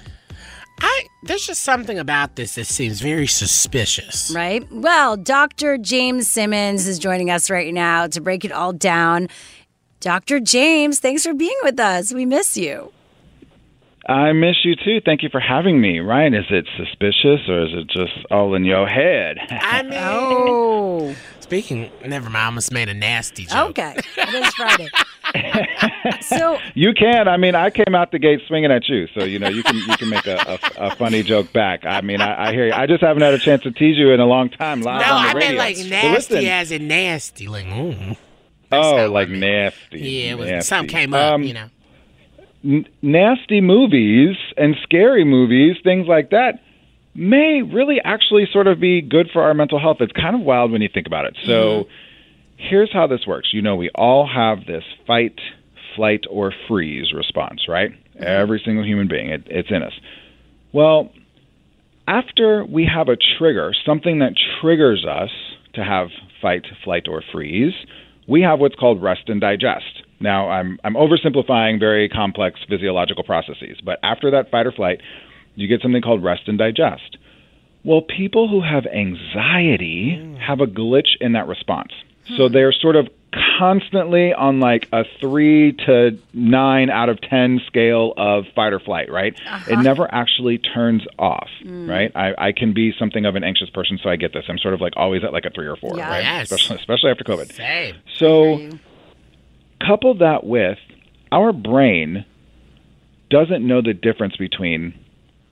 [0.79, 4.31] I there's just something about this that seems very suspicious.
[4.33, 4.65] right?
[4.71, 5.79] Well, Dr.
[5.79, 9.29] James Simmons is joining us right now to break it all down.
[10.01, 10.39] Dr.
[10.39, 12.13] James, thanks for being with us.
[12.15, 12.93] We miss you.
[14.07, 15.01] I miss you too.
[15.05, 16.01] Thank you for having me.
[16.01, 19.39] Ryan, is it suspicious or is it just all in your head?
[19.51, 22.37] I mean, Oh, speaking, never mind.
[22.37, 23.71] I almost made a nasty joke.
[23.71, 23.95] okay.
[24.19, 24.89] It is Friday.
[26.21, 27.29] so, you can.
[27.29, 29.77] I mean, I came out the gate swinging at you, so you know you can
[29.77, 30.37] you can make a,
[30.79, 31.85] a, a funny joke back.
[31.87, 32.73] I mean, I, I hear you.
[32.75, 35.13] I just haven't had a chance to tease you in a long time live No,
[35.15, 35.39] on the I radio.
[35.49, 37.49] meant like nasty listen, as in nasty.
[37.49, 38.17] Like, mm.
[38.71, 39.99] oh, like what I nasty.
[40.01, 40.67] yeah, it was, nasty.
[40.69, 41.69] something came up, Um, you know.
[42.65, 46.61] N- nasty movies and scary movies, things like that,
[47.15, 49.99] may really actually sort of be good for our mental health.
[50.01, 51.37] It's kind of wild when you think about it.
[51.45, 51.91] So, mm-hmm.
[52.69, 53.51] here's how this works.
[53.53, 55.39] You know, we all have this fight,
[55.95, 57.91] flight, or freeze response, right?
[57.91, 58.25] Mm-hmm.
[58.25, 59.93] Every single human being, it, it's in us.
[60.73, 61.11] Well,
[62.07, 65.31] after we have a trigger, something that triggers us
[65.75, 66.09] to have
[66.43, 67.73] fight, flight, or freeze,
[68.29, 70.03] we have what's called rest and digest.
[70.25, 75.01] Now, I'm, I'm oversimplifying very complex physiological processes, but after that fight or flight,
[75.55, 77.19] you get something called rest and digest.
[77.85, 81.93] Well, people who have anxiety have a glitch in that response.
[82.39, 83.09] So they're sort of
[83.59, 89.11] constantly on like a three to nine out of 10 scale of fight or flight,
[89.13, 89.35] right?
[89.69, 92.11] It never actually turns off, right?
[92.15, 94.45] I, I can be something of an anxious person, so I get this.
[94.49, 96.09] I'm sort of like always at like a three or four, Yeah.
[96.09, 96.23] right?
[96.25, 96.51] Yes.
[96.51, 97.53] Especially, especially after COVID.
[97.53, 97.97] Same.
[98.19, 98.71] So,
[99.87, 100.79] couple that with
[101.33, 102.25] our brain
[103.31, 104.95] doesn't know the difference between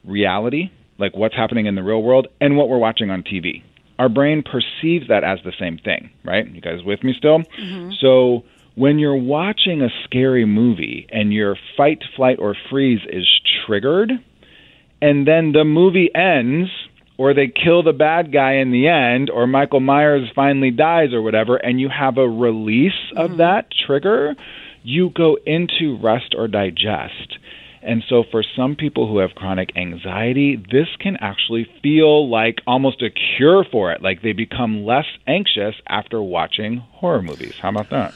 [0.04, 3.62] reality, like what's happening in the real world, and what we're watching on TV.
[3.98, 6.48] Our brain perceives that as the same thing, right?
[6.48, 7.38] You guys with me still?
[7.38, 7.90] Mm-hmm.
[8.00, 13.28] So, when you're watching a scary movie and your fight, flight, or freeze is
[13.66, 14.10] triggered,
[15.02, 16.70] and then the movie ends
[17.22, 21.22] or they kill the bad guy in the end or Michael Myers finally dies or
[21.22, 23.38] whatever and you have a release of mm-hmm.
[23.38, 24.34] that trigger,
[24.82, 27.38] you go into rest or digest.
[27.80, 33.02] And so for some people who have chronic anxiety, this can actually feel like almost
[33.02, 37.54] a cure for it, like they become less anxious after watching horror movies.
[37.62, 38.14] How about that?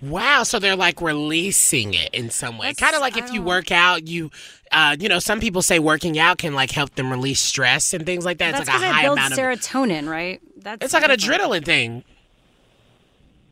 [0.00, 2.72] Wow, so they're like releasing it in some way.
[2.74, 4.30] Kind of like if you work out, you,
[4.70, 8.06] uh, you know, some people say working out can like help them release stress and
[8.06, 8.52] things like that.
[8.52, 9.38] that's it's like because a high it builds amount of.
[9.38, 10.40] serotonin, right?
[10.58, 11.42] That's It's like an different.
[11.42, 12.04] adrenaline thing.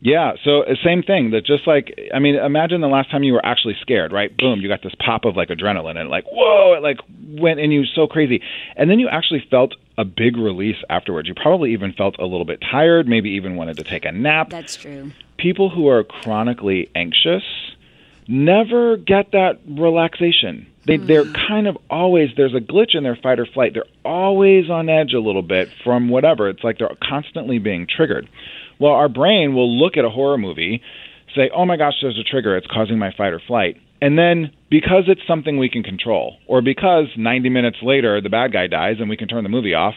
[0.00, 1.30] Yeah, so uh, same thing.
[1.30, 4.34] That just like I mean, imagine the last time you were actually scared, right?
[4.36, 7.72] Boom, you got this pop of like adrenaline, and like whoa, it like went and
[7.72, 8.42] you so crazy,
[8.76, 11.26] and then you actually felt a big release afterwards.
[11.28, 14.50] You probably even felt a little bit tired, maybe even wanted to take a nap.
[14.50, 15.12] That's true.
[15.38, 17.42] People who are chronically anxious
[18.28, 20.66] never get that relaxation.
[20.86, 21.06] They hmm.
[21.06, 23.74] they're kind of always there's a glitch in their fight or flight.
[23.74, 26.48] They're always on edge a little bit from whatever.
[26.48, 28.28] It's like they're constantly being triggered.
[28.78, 30.82] Well, our brain will look at a horror movie,
[31.34, 32.56] say, "Oh my gosh, there's a trigger.
[32.56, 36.60] It's causing my fight or flight." And then because it's something we can control or
[36.60, 39.94] because 90 minutes later the bad guy dies and we can turn the movie off,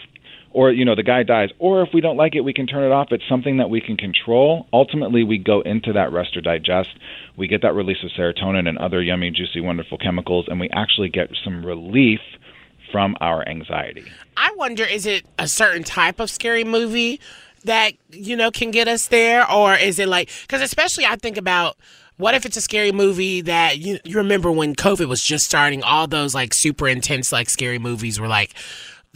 [0.60, 2.84] or you know the guy dies or if we don't like it we can turn
[2.84, 6.42] it off it's something that we can control ultimately we go into that rest or
[6.42, 6.90] digest
[7.38, 11.08] we get that release of serotonin and other yummy juicy wonderful chemicals and we actually
[11.08, 12.20] get some relief
[12.92, 14.04] from our anxiety.
[14.36, 17.20] I wonder, is it a certain type of scary movie
[17.66, 20.30] that you know can get us there, or is it like?
[20.42, 21.78] Because especially I think about.
[22.18, 25.84] What if it's a scary movie that you, you remember when COVID was just starting?
[25.84, 28.56] All those like super intense, like scary movies were like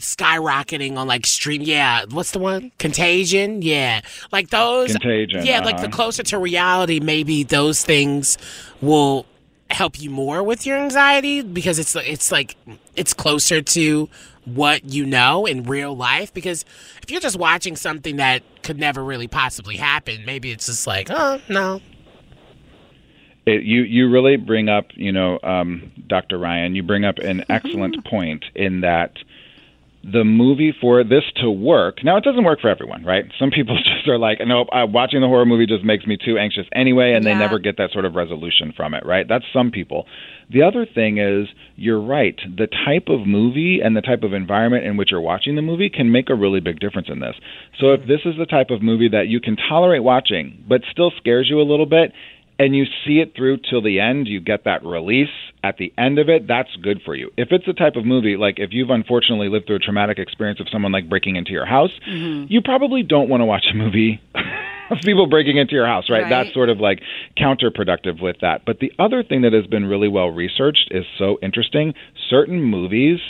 [0.00, 1.62] skyrocketing on like stream.
[1.62, 2.72] Yeah, what's the one?
[2.78, 3.62] Contagion.
[3.62, 4.00] Yeah,
[4.32, 4.92] like those.
[4.92, 5.86] Contagion, Yeah, like uh-huh.
[5.86, 8.38] the closer to reality, maybe those things
[8.80, 9.26] will
[9.70, 12.56] help you more with your anxiety because it's it's like
[12.94, 14.08] it's closer to
[14.44, 16.32] what you know in real life.
[16.34, 16.64] Because
[17.02, 21.08] if you're just watching something that could never really possibly happen, maybe it's just like,
[21.10, 21.80] oh no.
[23.46, 26.38] It, you you really bring up, you know, um, Dr.
[26.38, 26.74] Ryan.
[26.74, 29.18] You bring up an excellent point in that
[30.12, 32.04] the movie for this to work.
[32.04, 33.24] Now, it doesn't work for everyone, right?
[33.38, 36.38] Some people just are like, nope, uh, watching the horror movie just makes me too
[36.38, 39.26] anxious anyway, and they never get that sort of resolution from it, right?
[39.28, 40.06] That's some people.
[40.50, 42.38] The other thing is, you're right.
[42.44, 45.88] The type of movie and the type of environment in which you're watching the movie
[45.88, 47.34] can make a really big difference in this.
[47.80, 51.12] So, if this is the type of movie that you can tolerate watching, but still
[51.16, 52.12] scares you a little bit,
[52.58, 55.28] and you see it through till the end, you get that release
[55.64, 57.32] at the end of it, that's good for you.
[57.36, 60.60] If it's the type of movie, like if you've unfortunately lived through a traumatic experience
[60.60, 62.52] of someone like breaking into your house, mm-hmm.
[62.52, 64.20] you probably don't want to watch a movie
[64.90, 66.24] of people breaking into your house, right?
[66.24, 66.28] Right.
[66.28, 67.00] That's sort of like
[67.38, 68.64] counterproductive with that.
[68.66, 71.94] But the other thing that has been really well researched is so interesting.
[72.28, 73.20] Certain movies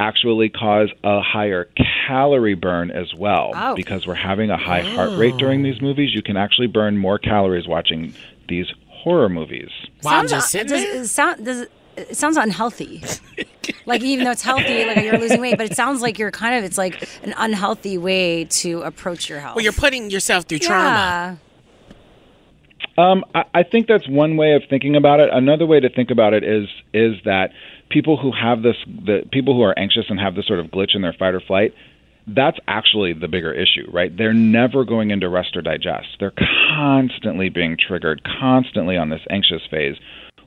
[0.00, 1.68] actually cause a higher
[2.06, 3.74] calorie burn as well Oh.
[3.74, 5.64] because we're having a high heart rate during oh.
[5.64, 6.14] these movies.
[6.14, 8.14] You can actually burn more calories watching
[8.48, 9.70] these horror movies.
[10.00, 13.02] sounds, does, it sound, does it, it sounds unhealthy.
[13.86, 16.54] like even though it's healthy, like you're losing weight, but it sounds like you're kind
[16.54, 19.56] of it's like an unhealthy way to approach your health.
[19.56, 21.38] Well, you're putting yourself through trauma.
[22.96, 25.30] Um, I, I think that's one way of thinking about it.
[25.32, 27.50] Another way to think about it is is that
[27.90, 30.94] people who have this, the people who are anxious and have this sort of glitch
[30.94, 31.74] in their fight or flight,
[32.34, 34.14] that's actually the bigger issue, right?
[34.16, 36.08] They're never going into rest or digest.
[36.20, 36.32] They're
[36.76, 39.96] constantly being triggered, constantly on this anxious phase.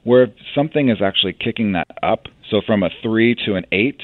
[0.03, 4.01] Where if something is actually kicking that up, so from a three to an eight,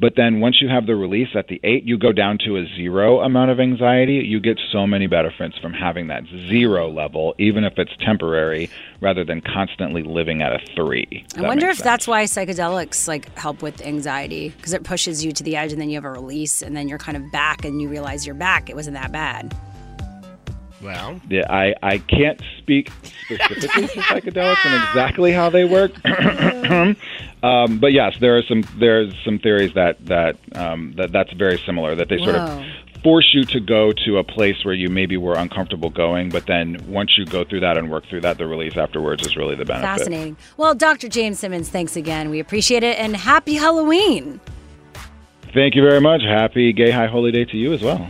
[0.00, 2.66] but then once you have the release at the eight, you go down to a
[2.74, 4.14] zero amount of anxiety.
[4.14, 8.70] You get so many benefits from having that zero level, even if it's temporary,
[9.02, 11.26] rather than constantly living at a three.
[11.36, 15.42] I wonder if that's why psychedelics like help with anxiety because it pushes you to
[15.42, 17.82] the edge and then you have a release and then you're kind of back and
[17.82, 18.70] you realize you're back.
[18.70, 19.54] It wasn't that bad.
[20.82, 22.90] Well, Yeah, I, I can't speak
[23.26, 25.92] specifically to psychedelics and exactly how they work.
[27.42, 31.58] um, but yes, there are some there's some theories that that um, that that's very
[31.64, 31.94] similar.
[31.94, 32.64] That they sort of
[33.02, 36.76] force you to go to a place where you maybe were uncomfortable going, but then
[36.86, 39.64] once you go through that and work through that, the release afterwards is really the
[39.64, 39.86] benefit.
[39.86, 40.36] Fascinating.
[40.58, 41.08] Well, Dr.
[41.08, 42.28] James Simmons, thanks again.
[42.28, 44.40] We appreciate it and happy Halloween.
[45.54, 46.22] Thank you very much.
[46.22, 48.06] Happy Gay High Holy Day to you as well.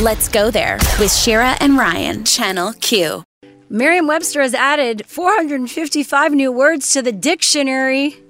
[0.00, 3.24] Let's go there with Shira and Ryan, Channel Q.
[3.70, 8.21] Merriam Webster has added 455 new words to the dictionary.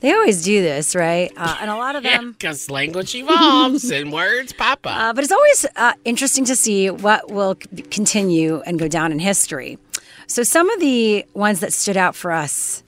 [0.00, 1.30] They always do this, right?
[1.36, 2.32] Uh, and a lot of them.
[2.32, 4.96] Because language evolves and words pop up.
[4.96, 9.12] Uh, but it's always uh, interesting to see what will c- continue and go down
[9.12, 9.78] in history.
[10.26, 12.82] So, some of the ones that stood out for us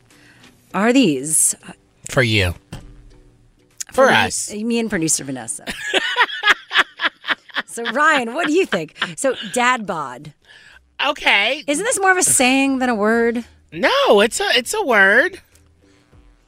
[0.73, 1.55] are these.
[2.09, 2.55] For you.
[3.93, 4.51] For us.
[4.51, 5.67] Me, me and producer Vanessa.
[7.67, 8.97] so, Ryan, what do you think?
[9.17, 10.33] So, dad bod.
[11.05, 11.63] Okay.
[11.67, 13.45] Isn't this more of a saying than a word?
[13.73, 15.41] No, it's a it's a word.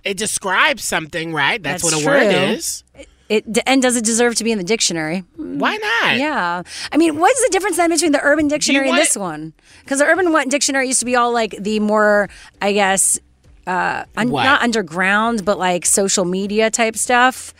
[0.04, 1.62] It describes something, right?
[1.62, 2.84] That's, what a word is.
[3.28, 5.24] It and does it deserve to be in the dictionary?
[5.36, 6.18] Why not?
[6.18, 9.54] Yeah, I mean, what's the difference then between the Urban Dictionary and this one?
[9.80, 12.28] Because the Urban one- Dictionary used to be all like the more,
[12.60, 13.18] I guess,
[13.66, 17.54] uh, un- not underground, but like social media type stuff.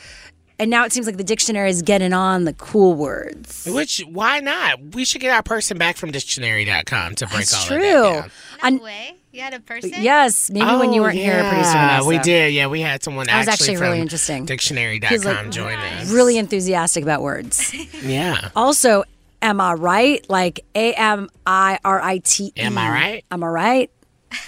[0.59, 3.66] And now it seems like the dictionary is getting on the cool words.
[3.68, 4.95] Which why not?
[4.95, 7.76] We should get our person back from dictionary.com to break That's all true.
[8.07, 8.30] of that
[8.62, 8.76] down.
[8.76, 9.14] No way.
[9.35, 9.91] You had a person?
[9.99, 12.09] Yes, maybe when you Oh, weren't here, producer yeah, Vanessa.
[12.09, 12.55] we did.
[12.55, 14.45] Yeah, we had someone That was actually, actually really from interesting.
[14.47, 16.09] Dictionary.com He's like join us.
[16.12, 17.74] really enthusiastic about words.
[18.05, 18.51] Yeah.
[18.55, 19.03] Also,
[19.43, 20.24] am I right?
[20.30, 22.61] Like A M I R I T E.
[22.61, 23.24] Am I right?
[23.32, 23.91] Am I right?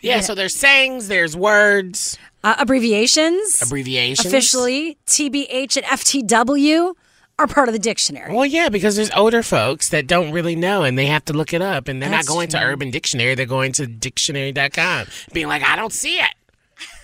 [0.00, 3.60] Yeah, so there's sayings, there's words, Uh, abbreviations.
[3.60, 4.24] abbreviations.
[4.26, 6.94] Officially, TBH and FTW
[7.38, 8.34] are part of the dictionary.
[8.34, 11.52] Well, yeah, because there's older folks that don't really know and they have to look
[11.52, 12.60] it up and they're That's not going to.
[12.60, 16.34] Urban Dictionary, they're going to dictionary.com being like, I don't see it.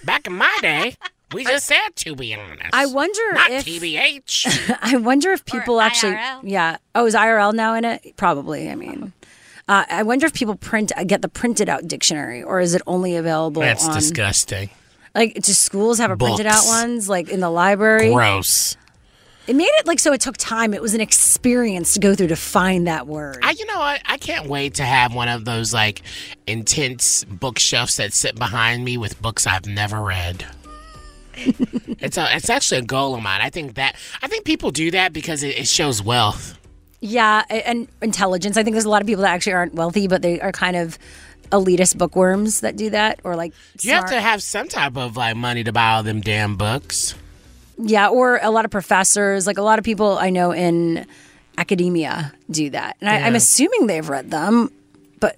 [0.05, 0.97] Back in my day,
[1.32, 2.70] we just said to be honest.
[2.72, 4.76] I wonder not if TBH.
[4.82, 6.41] I wonder if people actually IRL.
[6.45, 6.76] yeah.
[6.95, 8.14] Oh, is IRL now in it?
[8.16, 8.70] Probably.
[8.70, 9.12] I mean,
[9.68, 13.16] uh, I wonder if people print get the printed out dictionary or is it only
[13.16, 13.95] available That's on?
[13.95, 14.70] disgusting.
[15.14, 16.68] Like, do schools have a printed out Books.
[16.68, 18.12] ones, like in the library?
[18.12, 18.76] Gross.
[19.47, 20.73] It made it like so it took time.
[20.73, 23.39] It was an experience to go through to find that word.
[23.43, 24.01] I, you know what?
[24.07, 26.01] I can't wait to have one of those like
[26.47, 30.47] intense bookshelves that sit behind me with books I've never read.
[31.37, 33.41] it's a, it's actually a goal of mine.
[33.43, 36.59] I think that I think people do that because it, it shows wealth.
[37.01, 38.57] Yeah, and intelligence.
[38.57, 40.75] I think there's a lot of people that actually aren't wealthy, but they are kind
[40.75, 40.99] of
[41.51, 45.37] elitist bookworms that do that, or like You have to have some type of like
[45.37, 47.15] money to buy all them damn books.
[47.79, 49.47] Yeah, or a lot of professors.
[49.47, 51.07] Like a lot of people I know in
[51.59, 54.70] academia do that, and I, I'm assuming they've read them.
[55.20, 55.37] But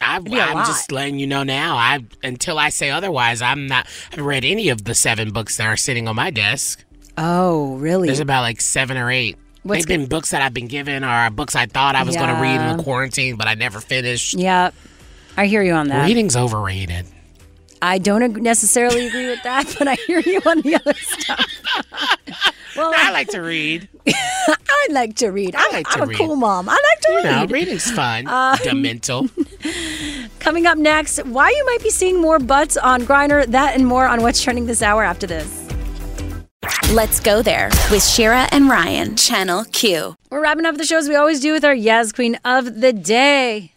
[0.00, 0.66] I, be a I'm lot.
[0.66, 1.76] just letting you know now.
[1.76, 3.86] I until I say otherwise, I'm not.
[3.86, 6.84] I haven't read any of the seven books that are sitting on my desk.
[7.18, 8.06] oh, really?
[8.08, 9.36] There's about like seven or eight.
[9.62, 12.34] What's They've been books that I've been given or books I thought I was going
[12.34, 14.32] to read in the quarantine, but I never finished.
[14.34, 14.70] yeah,
[15.36, 16.06] I hear you on that.
[16.06, 17.06] Reading's overrated.
[17.82, 21.46] I don't ag- necessarily agree with that, but I hear you on the other stuff.
[22.76, 23.88] well, I like to read.
[24.08, 25.54] I like to read.
[25.56, 26.08] I'm, like to read.
[26.08, 26.68] I'm a cool mom.
[26.68, 27.50] I like to You know, read.
[27.50, 28.26] reading's fun.
[28.30, 29.28] Uh, Demental.
[30.40, 34.06] Coming up next, why you might be seeing more butts on Grindr, that and more
[34.06, 35.66] on what's trending this hour after this.
[36.92, 40.16] Let's go there with Shira and Ryan, Channel Q.
[40.30, 42.92] We're wrapping up the show as we always do with our Yes Queen of the
[42.92, 43.72] Day.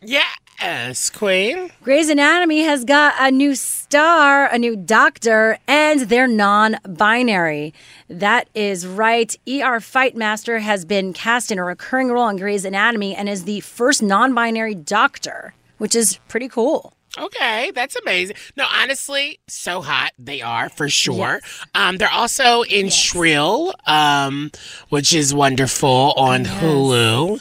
[0.61, 1.71] Yes, Queen.
[1.81, 7.73] Grey's Anatomy has got a new star, a new doctor, and they're non binary.
[8.09, 9.35] That is right.
[9.47, 13.59] ER Fightmaster has been cast in a recurring role on Grey's Anatomy and is the
[13.59, 16.93] first non binary doctor, which is pretty cool.
[17.15, 18.35] Okay, that's amazing.
[18.57, 21.41] No, honestly, so hot they are for sure.
[21.75, 24.49] Um, they're also in Shrill, um,
[24.89, 27.39] which is wonderful on Hulu.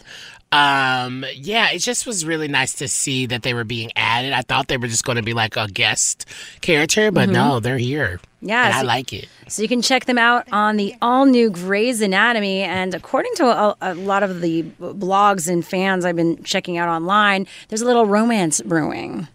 [0.52, 4.32] Um, yeah, it just was really nice to see that they were being added.
[4.34, 6.26] I thought they were just going to be like a guest
[6.60, 7.32] character, but Mhm.
[7.32, 8.20] no, they're here.
[8.42, 9.28] Yeah, and I like it.
[9.48, 12.60] So you can check them out on the all new Grey's Anatomy.
[12.62, 16.88] And according to a, a lot of the blogs and fans I've been checking out
[16.88, 19.28] online, there's a little romance brewing,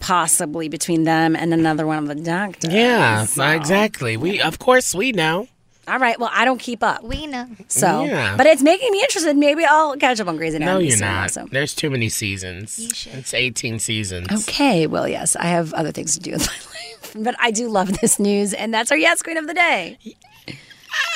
[0.00, 2.72] possibly between them and another one of the doctors.
[2.72, 4.16] Yeah, So- exactly.
[4.16, 5.48] We, of course, we know.
[5.88, 6.18] All right.
[6.18, 7.02] Well, I don't keep up.
[7.04, 7.46] We know.
[7.68, 8.36] So, Yeah.
[8.36, 9.36] but it's making me interested.
[9.36, 10.74] Maybe I'll catch up on Grey's Anatomy.
[10.74, 11.22] No, you're soon not.
[11.22, 11.46] also.
[11.52, 12.78] There's too many seasons.
[12.78, 13.14] You should.
[13.14, 14.48] It's 18 seasons.
[14.48, 14.86] Okay.
[14.86, 18.00] Well, yes, I have other things to do with my life, but I do love
[18.00, 19.98] this news, and that's our Yes Queen of the Day.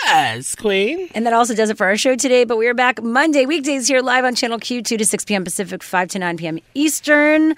[0.05, 1.09] Yes, Queen.
[1.15, 2.45] And that also does it for our show today.
[2.45, 5.45] But we are back Monday, weekdays here live on Channel Q, 2 to 6 p.m.
[5.45, 6.59] Pacific, 5 to 9 p.m.
[6.75, 7.55] Eastern.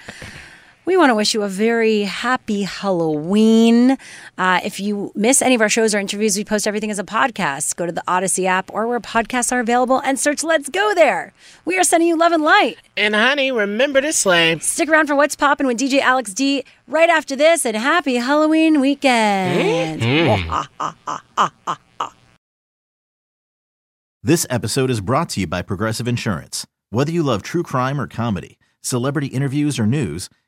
[0.84, 3.96] We want to wish you a very happy Halloween.
[4.36, 7.04] Uh, if you miss any of our shows or interviews, we post everything as a
[7.04, 7.76] podcast.
[7.76, 11.32] Go to the Audacy app or where podcasts are available and search Let's Go There.
[11.64, 12.78] We are sending you love and light.
[12.96, 14.58] And honey, remember to slay.
[14.58, 18.80] Stick around for What's Poppin' with DJ Alex D right after this, and happy Halloween
[18.80, 20.02] weekend.
[24.24, 26.66] This episode is brought to you by Progressive Insurance.
[26.90, 30.28] Whether you love true crime or comedy, celebrity interviews or news,